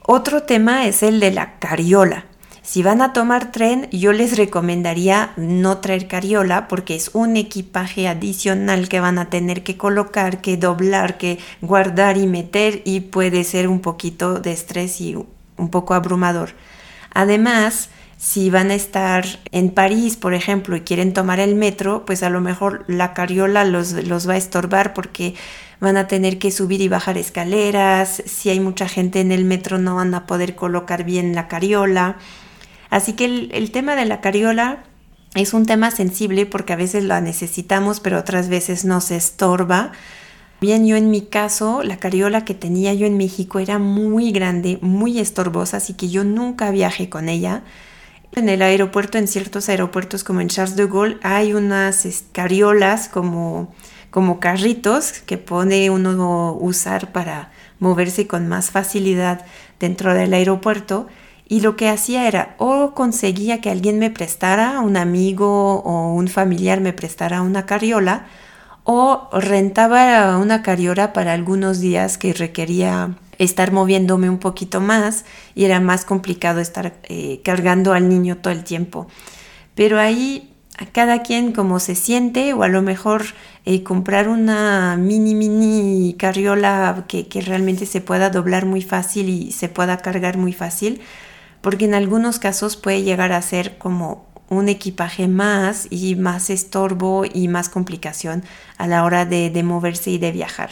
Otro 0.10 0.44
tema 0.44 0.88
es 0.88 1.04
el 1.04 1.20
de 1.20 1.32
la 1.32 1.60
cariola. 1.60 2.27
Si 2.68 2.84
van 2.84 3.02
a 3.02 3.14
tomar 3.14 3.54
tren, 3.54 3.88
yo 3.94 4.12
les 4.12 4.36
recomendaría 4.36 5.32
no 5.38 5.78
traer 5.78 6.10
cariola 6.10 6.68
porque 6.68 6.98
es 6.98 7.12
un 7.14 7.38
equipaje 7.38 8.10
adicional 8.10 8.90
que 8.90 9.00
van 9.00 9.20
a 9.20 9.30
tener 9.30 9.64
que 9.64 9.78
colocar, 9.78 10.42
que 10.42 10.58
doblar, 10.58 11.18
que 11.18 11.40
guardar 11.62 12.18
y 12.18 12.28
meter 12.28 12.82
y 12.84 13.00
puede 13.00 13.46
ser 13.46 13.70
un 13.70 13.80
poquito 13.80 14.42
de 14.42 14.52
estrés 14.52 15.00
y 15.00 15.16
un 15.16 15.70
poco 15.70 15.94
abrumador. 15.94 16.50
Además, 17.14 17.88
si 18.18 18.50
van 18.50 18.70
a 18.72 18.76
estar 18.76 19.26
en 19.54 19.70
París, 19.70 20.18
por 20.18 20.34
ejemplo, 20.34 20.76
y 20.76 20.82
quieren 20.82 21.14
tomar 21.14 21.40
el 21.40 21.56
metro, 21.56 22.06
pues 22.06 22.22
a 22.22 22.30
lo 22.30 22.42
mejor 22.42 22.84
la 22.88 23.14
cariola 23.14 23.64
los, 23.64 23.94
los 23.94 24.28
va 24.28 24.34
a 24.34 24.38
estorbar 24.38 24.94
porque 24.94 25.36
van 25.80 25.96
a 25.96 26.10
tener 26.10 26.38
que 26.38 26.52
subir 26.52 26.82
y 26.82 26.90
bajar 26.90 27.18
escaleras. 27.18 28.22
Si 28.26 28.50
hay 28.50 28.60
mucha 28.60 28.90
gente 28.90 29.22
en 29.22 29.32
el 29.32 29.46
metro 29.46 29.78
no 29.78 29.96
van 29.96 30.14
a 30.14 30.26
poder 30.28 30.56
colocar 30.56 31.06
bien 31.06 31.34
la 31.34 31.48
cariola. 31.48 32.18
Así 32.90 33.14
que 33.14 33.26
el, 33.26 33.72
tema 33.72 33.96
de 33.96 34.06
la 34.06 34.22
cariola 34.22 34.84
es 35.36 35.54
un 35.54 35.66
tema 35.66 35.92
sensible 35.92 36.46
porque 36.46 36.74
a 36.74 36.78
veces 36.78 37.04
la 37.04 37.22
necesitamos, 37.22 38.00
pero 38.00 38.18
otras 38.18 38.50
veces 38.50 38.86
nos 38.86 39.12
estorba. 39.12 39.92
Bien, 40.62 40.88
yo 40.88 40.96
en 40.96 41.12
mi 41.12 41.22
caso, 41.22 41.84
la 41.84 41.98
cariola 41.98 42.46
que 42.46 42.54
tenía 42.54 42.94
yo 42.94 43.06
en 43.06 43.18
México 43.18 43.60
era 43.60 43.78
muy 43.78 44.32
grande, 44.32 44.80
muy 44.82 45.20
estorbosa, 45.20 45.78
así 45.78 45.94
que 45.94 46.10
yo 46.10 46.24
nunca 46.24 46.72
viajé 46.72 47.10
con 47.10 47.30
ella. 47.30 47.64
En 48.32 48.50
el 48.50 48.62
aeropuerto, 48.62 49.18
en 49.18 49.28
ciertos 49.28 49.70
aeropuertos 49.70 50.24
como 50.24 50.42
en 50.42 50.48
Charles 50.48 50.76
de 50.76 50.88
Gaulle, 50.88 51.18
hay 51.24 51.54
unas 51.54 52.08
cariolas 52.32 53.08
como, 53.10 53.74
como 54.10 54.40
carritos 54.40 55.12
que 55.12 55.38
pone 55.38 55.90
uno 55.90 56.54
usar 56.60 57.12
para 57.12 57.52
moverse 57.80 58.28
con 58.28 58.48
más 58.48 58.72
facilidad 58.72 59.46
dentro 59.80 60.14
del 60.14 60.34
aeropuerto 60.34 61.08
y 61.50 61.62
lo 61.62 61.76
que 61.76 61.90
hacía 61.90 62.28
era 62.28 62.56
o 62.58 62.94
conseguía 62.94 63.62
que 63.62 63.70
alguien 63.70 64.00
me 64.00 64.12
prestara, 64.12 64.82
un 64.82 64.98
amigo 64.98 65.80
o 65.80 66.14
un 66.14 66.28
familiar 66.28 66.82
me 66.82 66.94
prestara 66.94 67.42
una 67.42 67.66
carriola, 67.66 68.28
o 68.84 69.30
rentaba 69.34 70.38
una 70.38 70.62
carriola 70.62 71.14
para 71.14 71.34
algunos 71.34 71.80
días 71.80 72.18
que 72.18 72.34
requería 72.34 73.16
estar 73.38 73.72
moviéndome 73.72 74.30
un 74.30 74.40
poquito 74.40 74.82
más 74.82 75.26
y 75.56 75.66
era 75.66 75.80
más 75.80 76.06
complicado 76.06 76.60
estar 76.60 76.94
eh, 77.04 77.42
cargando 77.44 77.94
al 77.94 78.10
niño 78.10 78.38
todo 78.38 78.54
el 78.54 78.64
tiempo. 78.64 79.08
Pero 79.76 80.00
ahí 80.00 80.54
a 80.78 80.86
cada 80.86 81.22
quien 81.22 81.52
como 81.52 81.80
se 81.80 81.96
siente 81.96 82.54
o 82.54 82.64
a 82.64 82.68
lo 82.68 82.82
mejor 82.82 83.26
eh, 83.66 83.84
comprar 83.84 84.30
una 84.30 84.96
mini 84.98 85.36
mini 85.36 86.16
carriola 86.18 87.06
que, 87.08 87.28
que 87.28 87.42
realmente 87.42 87.86
se 87.86 88.00
pueda 88.00 88.30
doblar 88.30 88.66
muy 88.66 88.82
fácil 88.82 89.30
y 89.30 89.52
se 89.52 89.70
pueda 89.70 89.98
cargar 89.98 90.38
muy 90.38 90.54
fácil 90.54 91.02
porque 91.68 91.84
en 91.84 91.96
algunos 91.96 92.40
casos 92.40 92.78
puede 92.78 93.04
llegar 93.04 93.34
a 93.34 93.42
ser 93.42 93.78
como 93.78 94.26
un 94.48 94.70
equipaje 94.70 95.28
más 95.28 95.88
y 95.90 96.16
más 96.16 96.50
estorbo 96.50 97.26
y 97.26 97.50
más 97.50 97.68
complicación 97.68 98.46
a 98.78 98.88
la 98.88 99.04
hora 99.04 99.26
de, 99.26 99.52
moverse 99.64 100.12
y 100.12 100.18
de 100.18 100.32
viajar. 100.32 100.70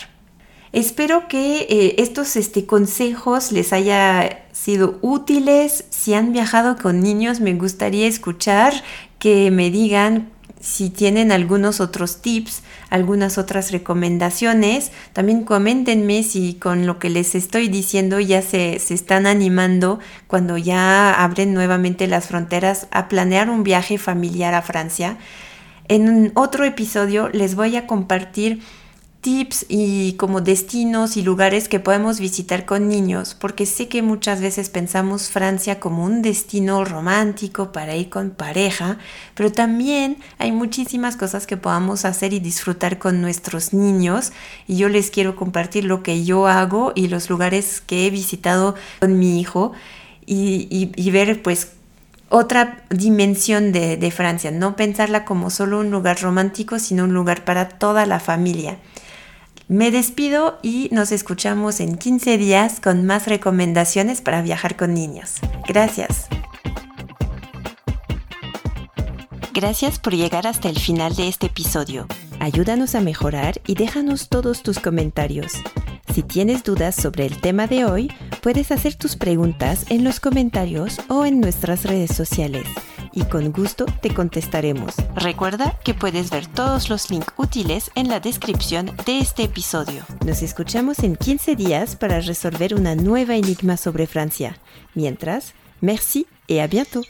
Espero 0.71 1.27
que 1.27 1.63
eh, 1.69 1.95
estos 1.97 2.37
este, 2.37 2.65
consejos 2.65 3.51
les 3.51 3.73
haya 3.73 4.45
sido 4.53 4.97
útiles. 5.01 5.83
Si 5.89 6.13
han 6.13 6.31
viajado 6.31 6.77
con 6.77 7.01
niños, 7.01 7.41
me 7.41 7.55
gustaría 7.55 8.07
escuchar 8.07 8.73
que 9.19 9.51
me 9.51 9.71
digan 9.71 10.31
si 10.65 10.89
tienen 10.89 11.31
algunos 11.31 11.79
otros 11.79 12.23
tips, 12.23 12.63
algunas 12.89 13.37
otras 13.37 13.71
recomendaciones, 13.71 14.91
también 15.13 15.43
coméntenme 15.43 16.23
si 16.23 16.55
con 16.55 16.87
lo 16.87 16.97
que 16.97 17.11
les 17.11 17.35
estoy 17.35 17.67
diciendo 17.67 18.19
ya 18.19 18.41
se, 18.41 18.79
se, 18.79 18.95
están 18.95 19.27
animando 19.27 19.99
cuando 20.25 20.57
ya 20.57 21.13
abren 21.23 21.53
nuevamente 21.53 22.07
las 22.07 22.27
fronteras 22.27 22.87
a 22.89 23.07
planear 23.07 23.51
un 23.51 23.63
viaje 23.63 23.99
familiar 23.99 24.55
a 24.55 24.63
Francia. 24.63 25.17
En 25.87 26.31
otro 26.33 26.65
episodio 26.65 27.29
les 27.29 27.53
voy 27.53 27.75
a 27.75 27.85
compartir 27.85 28.61
tips 29.25 29.65
y 29.69 30.13
como 30.13 30.39
destinos 30.39 31.17
y 31.17 31.23
lugares 31.23 31.67
que 31.67 31.79
podemos 31.79 32.19
visitar 32.19 32.67
con 32.67 32.87
niños, 32.87 33.33
porque 33.33 33.65
sé 33.65 33.87
que 33.87 34.03
muchas 34.03 34.39
veces 34.39 34.69
pensamos 34.69 35.29
Francia 35.29 35.79
como 35.79 36.05
un 36.05 36.21
destino 36.21 36.85
romántico 36.85 37.71
para 37.71 37.95
ir 37.95 38.11
con 38.11 38.29
pareja, 38.29 38.99
pero 39.33 39.51
también 39.51 40.17
hay 40.37 40.51
muchísimas 40.51 41.15
cosas 41.15 41.47
que 41.47 41.57
podamos 41.57 42.05
hacer 42.05 42.33
y 42.33 42.39
disfrutar 42.39 42.99
con 42.99 43.19
nuestros 43.19 43.73
niños 43.73 44.31
y 44.67 44.77
yo 44.77 44.89
les 44.89 45.09
quiero 45.09 45.35
compartir 45.35 45.85
lo 45.85 46.03
que 46.03 46.23
yo 46.23 46.45
hago 46.45 46.91
y 46.93 47.07
los 47.07 47.27
lugares 47.27 47.81
que 47.81 48.05
he 48.05 48.11
visitado 48.11 48.75
con 48.99 49.17
mi 49.17 49.41
hijo 49.41 49.71
y, 50.27 51.09
ver 51.09 51.41
pues 51.41 51.71
otra 52.29 52.83
dimensión 52.91 53.71
de, 53.71 53.97
de 53.97 54.11
Francia, 54.11 54.51
no 54.51 54.75
pensarla 54.75 55.25
como 55.25 55.49
solo 55.49 55.79
un 55.79 55.89
lugar 55.89 56.21
romántico, 56.21 56.77
sino 56.77 57.05
un 57.05 57.15
lugar 57.15 57.43
para 57.43 57.69
toda 57.69 58.05
la 58.05 58.19
familia. 58.19 58.77
Me 59.67 59.89
despido 59.89 60.59
y 60.61 60.89
nos 60.91 61.11
escuchamos 61.11 61.79
en 61.79 61.97
15 61.97 62.37
días 62.37 62.79
con 62.79 63.03
más 63.03 63.25
recomendaciones 63.25 64.21
para 64.21 64.43
viajar 64.43 64.75
con 64.75 64.93
niños. 64.93 65.37
Gracias. 65.67 66.27
Gracias 69.55 69.97
por 69.97 70.13
llegar 70.13 70.45
hasta 70.45 70.69
el 70.69 70.77
final 70.77 71.15
de 71.15 71.27
este 71.27 71.47
episodio. 71.47 72.05
Ayúdanos 72.39 72.93
a 72.93 73.01
mejorar 73.01 73.59
y 73.65 73.73
déjanos 73.73 74.29
todos 74.29 74.61
tus 74.61 74.79
comentarios. 74.79 75.53
Si 76.13 76.21
tienes 76.21 76.63
dudas 76.63 76.93
sobre 76.93 77.25
el 77.25 77.41
tema 77.41 77.65
de 77.65 77.85
hoy, 77.85 78.13
puedes 78.43 78.71
hacer 78.71 78.93
tus 78.93 79.15
preguntas 79.15 79.85
en 79.89 80.03
los 80.03 80.19
comentarios 80.19 81.01
o 81.07 81.25
en 81.25 81.39
nuestras 81.39 81.85
redes 81.85 82.15
sociales 82.15 82.67
y 83.15 83.23
con 83.23 83.51
gusto 83.51 83.85
te 84.01 84.13
contestaremos. 84.13 84.93
Recuerda 85.15 85.79
que 85.83 85.93
puedes 85.93 86.29
ver 86.29 86.45
todos 86.45 86.89
los 86.89 87.09
links 87.09 87.33
útiles 87.37 87.89
en 87.95 88.09
la 88.09 88.19
descripción 88.19 88.91
de 89.05 89.19
este 89.19 89.43
episodio. 89.43 90.03
Nos 90.25 90.43
escuchamos 90.43 90.99
en 90.99 91.15
15 91.15 91.55
días 91.55 91.95
para 91.95 92.19
resolver 92.19 92.75
una 92.75 92.95
nueva 92.95 93.35
enigma 93.35 93.77
sobre 93.77 94.05
Francia. 94.05 94.57
Mientras, 94.93 95.53
merci 95.81 96.27
et 96.47 96.59
à 96.59 96.67
bientôt. 96.67 97.05